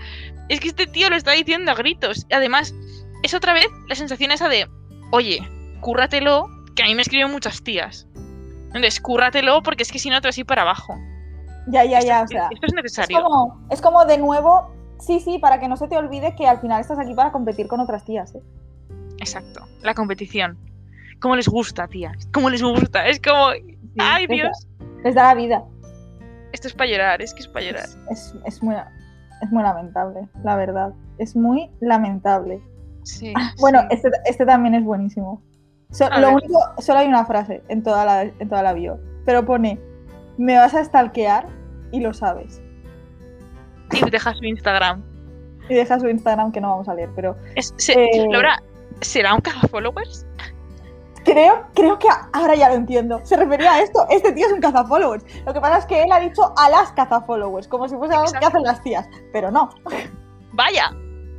[0.49, 2.27] es que este tío lo está diciendo a gritos.
[2.33, 2.75] Además,
[3.23, 4.69] es otra vez la sensación esa de,
[5.11, 5.39] oye,
[5.81, 8.07] cúrratelo, que a mí me escriben muchas tías.
[8.69, 10.95] Entonces, cúrratelo porque es que si no te vas a ir para abajo.
[11.69, 12.49] Ya, ya, Esto- ya, o sea.
[12.53, 13.23] esto es Es necesario.
[13.23, 16.61] como, es como de nuevo, sí, sí, para que no se te olvide que al
[16.61, 18.35] final estás aquí para competir con otras tías.
[18.35, 18.43] ¿eh?
[19.19, 19.67] Exacto.
[19.83, 20.59] La competición.
[21.21, 22.29] ¿Cómo les gusta, tías?
[22.35, 23.07] ¿Cómo les gusta?
[23.07, 23.47] Es como,
[23.99, 24.67] ay les da- Dios,
[25.05, 25.63] Les da la vida.
[26.53, 27.87] esto es para llorar, es que es para llorar.
[28.11, 28.75] Es, es muy,
[29.45, 30.93] es muy lamentable, la verdad.
[31.19, 32.61] Es muy lamentable.
[33.03, 33.33] Sí.
[33.61, 33.87] Bueno, sí.
[33.91, 35.43] este, este también es buenísimo.
[35.91, 36.35] So- lo ver.
[36.37, 39.79] único, solo hay una frase en toda, la, en toda la bio, pero pone,
[40.39, 41.47] me vas a stalkear
[41.93, 42.61] y lo sabes.
[43.93, 45.03] Y deja su Instagram.
[45.69, 48.63] Y deja su Instagram que no vamos a leer, pero Es- se- Eh, Laura,
[49.03, 50.27] ¿será un cazafollowers?
[51.25, 53.21] Creo, creo que ahora ya lo entiendo.
[53.25, 55.25] Se refería a esto, este tío es un cazafollowers.
[55.45, 58.31] Lo que pasa es que él ha dicho a las cazafollowers, como si fuese algo
[58.33, 59.71] que hacen las tías, pero no.
[60.53, 60.91] Vaya,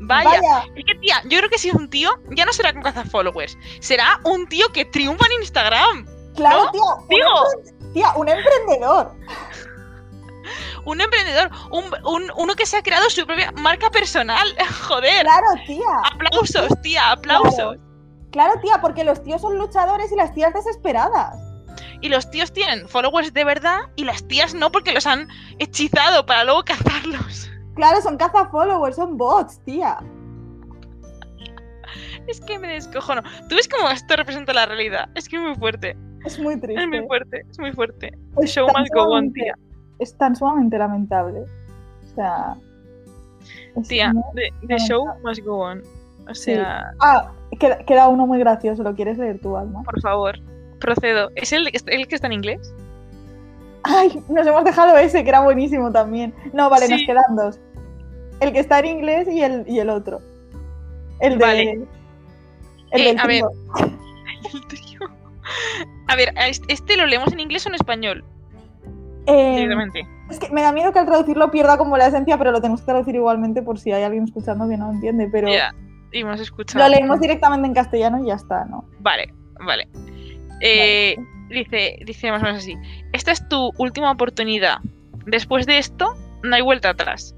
[0.02, 0.64] vaya.
[0.76, 3.58] Es que, tía, yo creo que si es un tío, ya no será con cazafollowers.
[3.80, 6.06] Será un tío que triunfa en Instagram.
[6.36, 6.72] Claro, ¿No?
[7.08, 9.14] tía, un tía, un emprendedor.
[10.86, 11.50] Un emprendedor.
[11.72, 14.48] Un, un- uno que se ha creado su propia marca personal.
[14.88, 15.24] Joder.
[15.24, 15.82] Claro, tía.
[16.14, 17.56] Aplausos, tía, aplausos.
[17.56, 17.80] Claro,
[18.62, 21.38] tía, porque los tíos son luchadores y las tías desesperadas.
[22.02, 25.28] Y los tíos tienen followers de verdad y las tías no porque los han
[25.60, 27.50] hechizado para luego cazarlos.
[27.76, 29.98] Claro, son cazafollowers, son bots, tía.
[32.28, 33.22] Es que me descojono.
[33.50, 35.10] ¿Tú ves cómo esto representa la realidad?
[35.16, 35.96] Es que es muy fuerte.
[36.26, 36.82] Es muy triste.
[36.82, 38.12] Es muy fuerte, es muy fuerte.
[38.42, 39.54] Es show must go on, tía.
[40.00, 41.42] Es tan sumamente lamentable.
[41.42, 42.56] O sea.
[43.88, 44.14] Tía,
[44.68, 45.84] the show must go on.
[46.28, 49.84] O sea, Ah, queda, queda uno muy gracioso, ¿lo quieres leer tú, Alma?
[49.84, 50.40] por favor,
[50.80, 51.30] procedo.
[51.36, 52.74] ¿Es el, que está- el que está en inglés?
[53.84, 56.34] Ay, nos hemos dejado ese, que era buenísimo también.
[56.54, 57.60] No, vale, nos quedan dos.
[58.40, 60.22] El que está en inglés y el, y el otro.
[61.20, 61.46] El de.
[61.46, 61.72] Vale.
[62.92, 63.44] El Eh, del a ver.
[63.44, 63.52] trío.
[64.54, 65.00] El tío.
[66.08, 68.24] A ver, ¿a este- ¿este lo leemos en inglés o en español?
[69.28, 69.68] Eh,
[70.30, 72.82] es que me da miedo que al traducirlo pierda como la esencia, pero lo tenemos
[72.82, 75.28] que traducir igualmente por si hay alguien escuchando que no entiende.
[75.32, 75.48] Pero
[76.16, 76.84] y hemos escuchado.
[76.84, 78.86] lo leemos directamente en castellano y ya está, ¿no?
[79.00, 79.88] Vale, vale.
[80.62, 81.16] Eh,
[81.50, 82.76] Dice, dice más o menos así.
[83.14, 84.80] Esta es tu última oportunidad.
[85.26, 87.36] Después de esto, no hay vuelta atrás.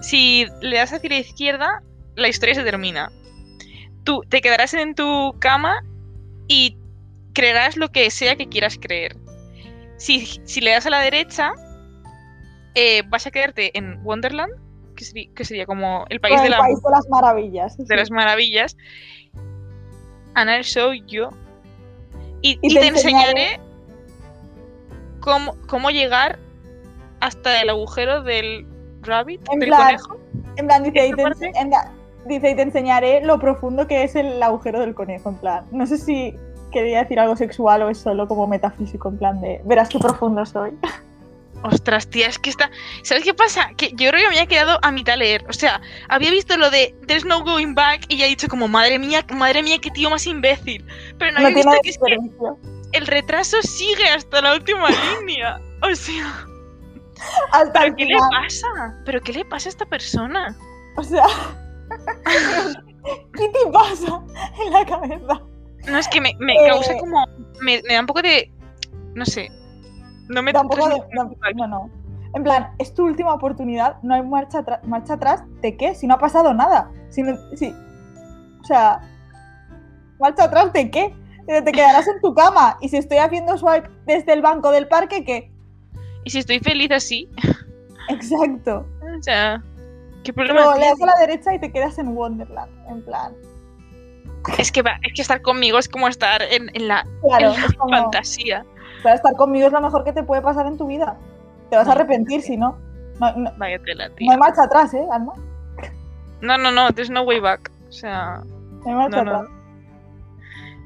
[0.00, 1.82] Si le das hacia la izquierda,
[2.14, 3.10] la historia se termina.
[4.04, 5.84] Tú te quedarás en tu cama
[6.48, 6.78] y
[7.34, 9.16] creerás lo que sea que quieras creer.
[9.96, 11.52] Si, si le das a la derecha,
[12.74, 14.52] eh, vas a quedarte en Wonderland,
[15.00, 17.76] que sería, que sería como el país, Con de, el la- país de las maravillas.
[17.78, 17.94] de sí.
[17.96, 18.76] las maravillas.
[20.34, 21.28] And I'll show you.
[22.42, 23.60] Y, Y y te te enseñaré- enseñaré
[25.20, 26.38] cómo, cómo llegar
[27.20, 28.66] hasta el agujero del
[29.02, 30.16] rabbit, En del plan, conejo.
[30.56, 31.90] En plan, dice, y ¿Esta te, en la-
[32.26, 35.64] dice, y te enseñaré lo profundo que es el agujero del conejo, en plan.
[35.70, 36.36] No sé si
[36.72, 40.44] quería decir algo sexual o es solo como metafísico, en plan de, verás qué profundo
[40.46, 40.72] soy.
[41.62, 42.70] Ostras, tía, es que está.
[43.02, 43.70] ¿Sabes qué pasa?
[43.76, 45.44] Que yo creo que me había quedado a mitad leer.
[45.48, 48.66] O sea, había visto lo de There's no going back y ya he dicho como,
[48.68, 50.84] madre mía, madre mía, qué tío más imbécil.
[51.18, 54.88] Pero no No había visto que es que el retraso sigue hasta la última
[55.20, 55.60] línea.
[55.82, 56.46] O sea,
[57.52, 58.68] Hasta ¿pero el qué le pasa?
[59.04, 60.56] ¿Pero qué le pasa a esta persona?
[60.96, 61.26] O sea,
[63.36, 64.20] ¿qué te pasa
[64.64, 65.40] en la cabeza?
[65.86, 67.26] No, es que me, me Eh, causa como.
[67.60, 68.50] Me, me da un poco de.
[69.14, 69.50] No sé.
[70.30, 71.90] No me Tampoco de- no, no, no.
[72.34, 75.42] En plan, es tu última oportunidad, no hay marcha, marcha atrás.
[75.60, 75.94] ¿De qué?
[75.94, 76.90] Si no ha pasado nada.
[77.08, 77.74] Si no- si-
[78.60, 79.00] o sea,
[80.20, 81.14] marcha atrás de qué?
[81.48, 82.76] Eh, Te quedarás en tu cama.
[82.80, 85.50] Y si estoy haciendo swipe desde el banco del parque, ¿qué?
[86.24, 87.28] Y si estoy feliz así.
[88.08, 88.86] Exacto.
[89.18, 89.62] O sea.
[90.22, 92.70] ¿Qué problema Luego le das a la derecha y te quedas en Wonderland.
[92.90, 93.32] En plan,
[94.58, 97.60] Es que, va, es que estar conmigo es como estar en, en la, claro, en
[97.60, 98.64] la es como, fantasía.
[99.02, 101.16] Para estar conmigo es lo mejor que te puede pasar en tu vida.
[101.70, 102.78] Te vas a arrepentir si no.
[103.20, 104.30] No, no- Vaya tela, no tío.
[104.32, 105.32] hay marcha atrás, ¿eh, Alma?
[106.40, 106.90] No, no, no.
[106.92, 107.70] There's no way back.
[107.88, 108.42] O sea.
[108.44, 109.50] No hay marcha No, atrás.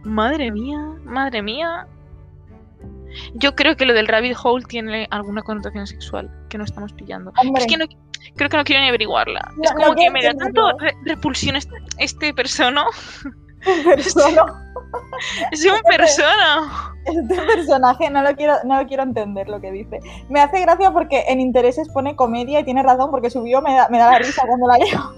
[0.04, 1.86] Madre mía, madre mía.
[3.34, 7.32] Yo creo que lo del rabbit hole tiene alguna connotación sexual que no estamos pillando.
[7.40, 7.84] Hombre, Es que no,
[8.36, 9.52] creo que no quiero ni averiguarla.
[9.62, 12.84] es como no que me da tanto re- repulsión este, este persona.
[13.84, 14.60] persona-
[15.52, 16.92] Es un persona.
[17.04, 20.00] Este personaje no lo quiero, no lo quiero entender lo que dice.
[20.28, 23.74] Me hace gracia porque en intereses pone comedia y tiene razón porque su bio me
[23.74, 25.14] da, me da la risa cuando la leo.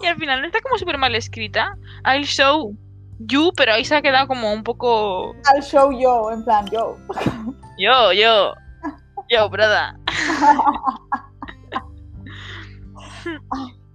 [0.00, 1.76] Y al final no está como súper mal escrita.
[2.06, 2.74] I'll show
[3.26, 5.34] You, pero ahí se ha quedado como un poco.
[5.52, 6.96] Al show yo, en plan, yo.
[7.76, 8.54] Yo, yo.
[9.28, 9.94] Yo, brother.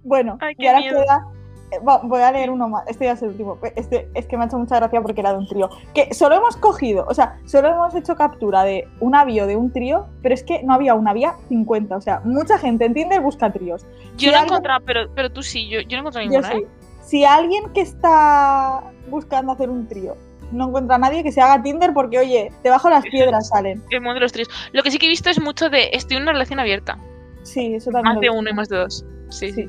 [0.08, 1.02] Bueno, Ay, y ahora miedo.
[1.02, 1.26] queda.
[1.70, 2.86] Eh, Voy a leer uno más.
[2.86, 3.58] Este ya es el último.
[3.74, 5.68] Este es que me ha hecho mucha gracia porque era de un trío.
[5.94, 9.72] Que solo hemos cogido, o sea, solo hemos hecho captura de un avión de un
[9.72, 11.96] trío, pero es que no había una, había 50.
[11.96, 13.84] O sea, mucha gente en Tinder busca tríos.
[14.16, 16.52] Yo Si no he encontrado, pero, pero tú sí, yo, yo no he encontrado ninguna,
[16.52, 16.58] sí.
[16.58, 16.66] ¿eh?
[17.02, 20.16] Si alguien que está buscando hacer un trío
[20.52, 23.82] no encuentra a nadie que se haga Tinder porque, oye, debajo las piedras salen.
[23.90, 24.48] El mundo de los tríos.
[24.72, 26.98] Lo que sí que he visto es mucho de estoy en una relación abierta.
[27.42, 28.14] Sí, eso también.
[28.14, 29.04] Más de uno y más de dos.
[29.28, 29.62] Sí, sí.
[29.62, 29.68] Sí.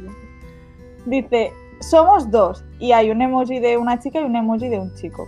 [1.05, 4.93] Dice, somos dos y hay un emoji de una chica y un emoji de un
[4.95, 5.27] chico.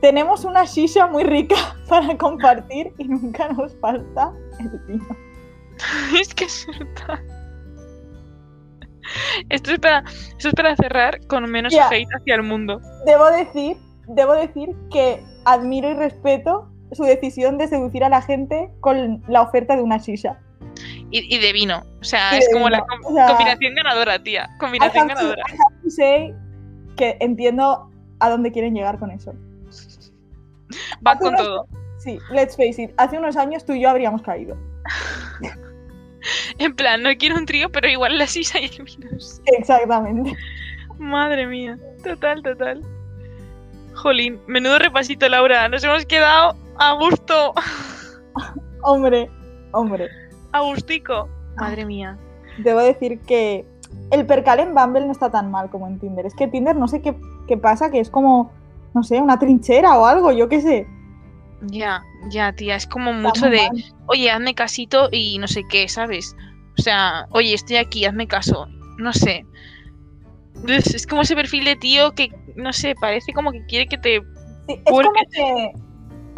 [0.00, 1.56] Tenemos una shisha muy rica
[1.88, 5.16] para compartir y nunca nos falta el vino.
[6.20, 7.20] es que es verdad.
[9.48, 10.04] Esto es para,
[10.36, 12.80] esto es para cerrar con menos hate hacia el mundo.
[13.06, 18.70] Debo decir, debo decir que admiro y respeto su decisión de seducir a la gente
[18.80, 20.40] con la oferta de una shisha.
[21.10, 21.82] Y, y de vino.
[22.00, 22.86] O sea, es como la vino.
[23.02, 24.48] com- O sea, combinación ganadora, tía.
[24.54, 25.42] I Combinación have, to, ganadora.
[25.48, 26.34] I have to say
[26.96, 27.90] que entiendo
[28.20, 29.32] a dónde quieren llegar con eso.
[31.06, 31.66] Va hace con unos- todo.
[31.98, 34.56] Sí, let's face it, hace unos años tú y yo habríamos caído.
[36.58, 39.08] En plan, no quiero un trío, pero igual la sisa y el vino.
[39.46, 40.36] Exactamente.
[40.98, 41.78] Madre mía.
[42.04, 42.82] Total, total.
[43.94, 45.66] Jolín, menudo repasito, Laura.
[45.70, 47.54] Nos hemos quedado a gusto.
[48.82, 49.30] Hombre,
[49.72, 50.08] hombre.
[50.52, 51.28] A gustico.
[51.56, 52.18] Madre mía.
[52.58, 53.64] Debo decir que
[54.10, 56.26] el percal en Bumble no está tan mal como en Tinder.
[56.26, 57.14] Es que Tinder no sé qué,
[57.48, 58.52] qué pasa, que es como,
[58.94, 60.86] no sé, una trinchera o algo, yo qué sé.
[61.62, 62.76] Ya, ya, tía.
[62.76, 63.84] Es como Está mucho de, mal.
[64.06, 66.34] oye, hazme casito y no sé qué, ¿sabes?
[66.78, 68.66] O sea, oye, estoy aquí, hazme caso.
[68.98, 69.44] No sé.
[70.66, 74.20] Es como ese perfil de tío que, no sé, parece como que quiere que te...
[74.66, 75.72] Sí, es Porque- como que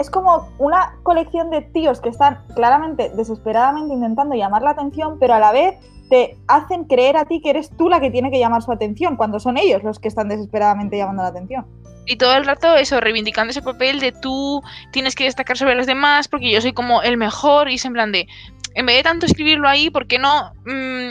[0.02, 5.34] es como una colección de tíos que están claramente, desesperadamente intentando llamar la atención, pero
[5.34, 5.76] a la vez
[6.10, 9.16] te hacen creer a ti que eres tú la que tiene que llamar su atención,
[9.16, 11.66] cuando son ellos los que están desesperadamente llamando la atención.
[12.04, 14.60] Y todo el rato eso, reivindicando ese papel de tú
[14.90, 17.92] tienes que destacar sobre los demás porque yo soy como el mejor y es en
[17.92, 18.26] plan de,
[18.74, 21.10] en vez de tanto escribirlo ahí, ¿por qué no mm,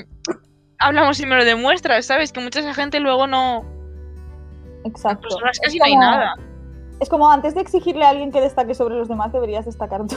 [0.80, 2.06] hablamos y me lo demuestras?
[2.06, 2.34] ¿Sabes?
[2.34, 3.64] Que mucha esa gente luego no...
[4.84, 5.30] Exacto.
[5.30, 6.36] Personas casi no hay nada.
[7.02, 10.16] Es como antes de exigirle a alguien que destaque sobre los demás, deberías destacar tú.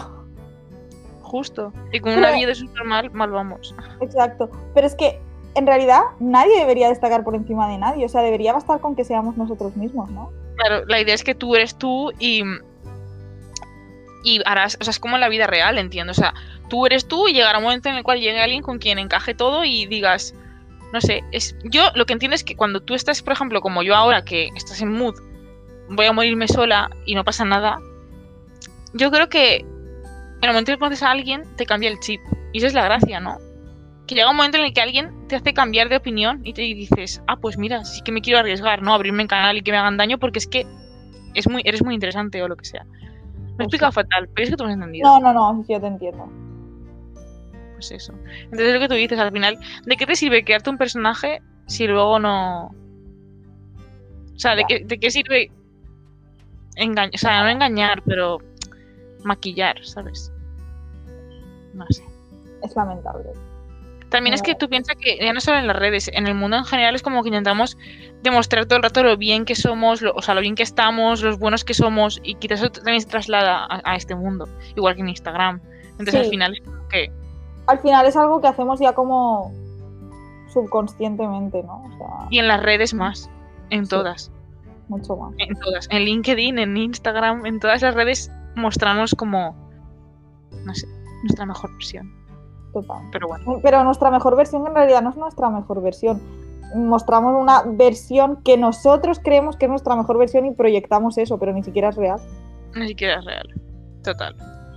[1.23, 1.73] Justo.
[1.93, 3.75] Y con una vida de súper mal, mal vamos.
[4.03, 4.51] Exacto.
[4.75, 5.19] Pero es que
[5.55, 8.05] en realidad nadie debería destacar por encima de nadie.
[8.05, 10.31] O sea, debería bastar con que seamos nosotros mismos, ¿no?
[10.57, 12.45] Claro, la idea es que tú eres tú y.
[14.23, 14.77] Y harás.
[14.79, 16.11] O sea, es como en la vida real, entiendo.
[16.11, 16.35] O sea,
[16.69, 19.35] tú eres tú y llegará un momento en el cual llegue alguien con quien encaje
[19.35, 20.35] todo y digas.
[20.93, 23.83] No sé, es, yo lo que entiendo es que cuando tú estás, por ejemplo, como
[23.83, 25.15] yo ahora, que estás en mood,
[25.89, 27.79] voy a morirme sola y no pasa nada,
[28.93, 29.65] yo creo que
[30.45, 32.21] en el momento en que conoces a alguien, te cambia el chip.
[32.53, 33.39] Y esa es la gracia, ¿no?
[34.07, 36.61] Que llega un momento en el que alguien te hace cambiar de opinión y te
[36.63, 38.93] dices, ah, pues mira, sí que me quiero arriesgar, ¿no?
[38.93, 40.67] Abrirme en canal y que me hagan daño porque es que
[41.33, 42.85] es muy, eres muy interesante o lo que sea.
[43.57, 45.09] Me he explicado fatal, pero es que tú me has entendido.
[45.09, 46.31] No, no, no, yo te entiendo.
[47.73, 48.13] Pues eso.
[48.43, 51.41] Entonces es lo que tú dices al final, ¿de qué te sirve crearte un personaje
[51.67, 52.67] si luego no...
[54.35, 55.51] O sea, ¿de qué, de qué sirve
[56.77, 57.11] engañar?
[57.15, 58.39] O sea, no engañar, pero
[59.25, 60.33] maquillar, ¿sabes?
[61.73, 62.05] No sé.
[62.63, 63.31] Es lamentable.
[64.11, 66.57] También es que tú piensas que ya no solo en las redes, en el mundo
[66.57, 67.77] en general es como que intentamos
[68.23, 71.21] demostrar todo el rato lo bien que somos, lo- o sea, lo bien que estamos,
[71.23, 74.95] los buenos que somos, y quizás eso también se traslada a, a este mundo, igual
[74.95, 75.61] que en Instagram.
[75.99, 77.11] Entonces al final es como que
[77.67, 79.53] Al final es algo que hacemos ya como
[80.53, 81.83] subconscientemente, ¿no?
[81.83, 83.29] O sea, Y en las redes más.
[83.71, 83.91] En Sí.
[83.91, 84.31] todas.
[84.89, 85.35] Mucho más.
[85.39, 85.89] En todas.
[85.91, 89.55] En LinkedIn, en Instagram, en todas las redes mostramos como.
[90.65, 90.87] No sé,
[91.23, 92.13] nuestra mejor versión.
[92.73, 93.03] Total.
[93.13, 93.61] Pero bueno.
[93.63, 96.21] Pero nuestra mejor versión en realidad no es nuestra mejor versión.
[96.75, 101.53] Mostramos una versión que nosotros creemos que es nuestra mejor versión y proyectamos eso, pero
[101.53, 102.21] ni siquiera es real.
[102.75, 103.49] Ni siquiera es real.
[104.03, 104.35] Total.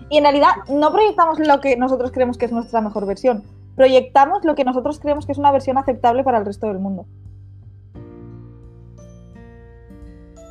[0.09, 3.43] Y en realidad no proyectamos lo que nosotros creemos que es nuestra mejor versión.
[3.75, 7.05] Proyectamos lo que nosotros creemos que es una versión aceptable para el resto del mundo.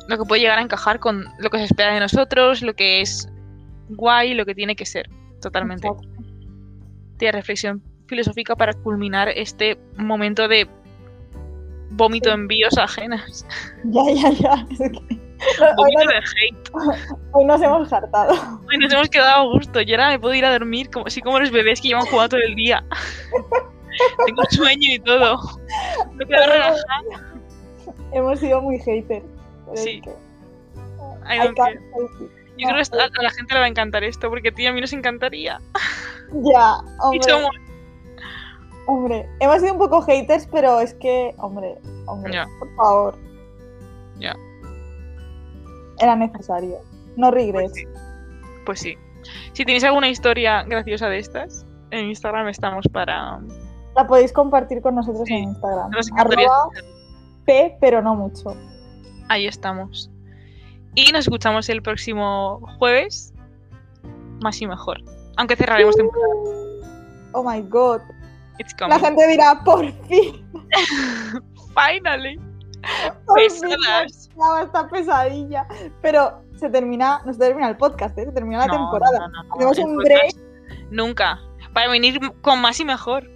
[0.07, 3.01] Lo que puede llegar a encajar con lo que se espera de nosotros, lo que
[3.01, 3.29] es
[3.89, 5.09] guay, lo que tiene que ser.
[5.41, 5.87] Totalmente.
[5.87, 6.07] Exacto.
[7.17, 10.67] Tía, reflexión filosófica para culminar este momento de
[11.91, 12.33] vómito Sí.
[12.35, 13.45] en envíos ajenas.
[13.85, 14.65] Ya, ya, ya.
[14.71, 15.27] Es que-
[15.75, 16.69] Vómito de hate.
[17.33, 18.33] hoy nos hemos hartado.
[18.67, 19.81] Hoy nos hemos quedado a gusto.
[19.81, 22.37] Y ahora me puedo ir a dormir como así como los bebés que llevan jugando
[22.37, 22.83] todo el día.
[24.25, 25.39] Tengo sueño y todo.
[26.13, 27.33] Me quedo relajada.
[28.13, 29.25] Hemos sido muy haters.
[29.67, 30.01] Pero es Sí.
[30.01, 30.09] que-
[31.29, 31.79] I don't care.
[32.57, 34.73] Yo creo que a a la gente le va a encantar esto, porque tío, a
[34.73, 35.59] mí nos encantaría.
[36.31, 37.33] Ya, hombre,
[38.87, 39.29] hombre.
[39.39, 41.75] Hemos sido un poco haters, pero es que, hombre,
[42.07, 43.17] hombre, por favor.
[44.19, 44.35] Ya.
[45.99, 46.77] Era necesario.
[47.15, 47.73] No Pues regrets.
[47.73, 47.83] sí.
[48.65, 48.97] Pues sí.
[49.53, 53.39] Si tenéis alguna historia graciosa de estas, en Instagram estamos para.
[53.95, 55.89] La podéis compartir con nosotros Sí, en Instagram.
[55.91, 56.69] Nos encantaría Arroba
[57.45, 58.55] P, pero no mucho.
[59.29, 60.09] Ahí estamos.
[60.95, 63.33] Y nos escuchamos el próximo jueves.
[64.41, 65.01] Más y mejor.
[65.37, 66.33] Aunque cerraremos temporada.
[67.33, 68.01] Oh my god.
[68.59, 70.43] It's La gente dirá, por fin.
[71.75, 72.39] Finally.
[73.25, 74.29] Por Pesadas.
[74.63, 75.67] esta pesadilla.
[76.01, 78.25] Pero se termina, no se termina el podcast, ¿eh?
[78.25, 79.19] se termina la No, temporada.
[79.19, 80.37] no, no, no, Hacemos un podcast
[80.89, 81.39] Nunca.
[81.73, 83.29] Para venir con más y mejor.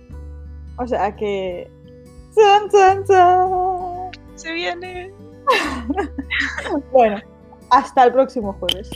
[0.78, 1.70] O sea que.
[2.34, 4.12] Chan, chan, chan.
[4.36, 5.14] Se viene.
[6.92, 7.20] Bueno,
[7.70, 8.90] hasta el próximo jueves.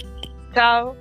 [0.54, 0.96] Chao.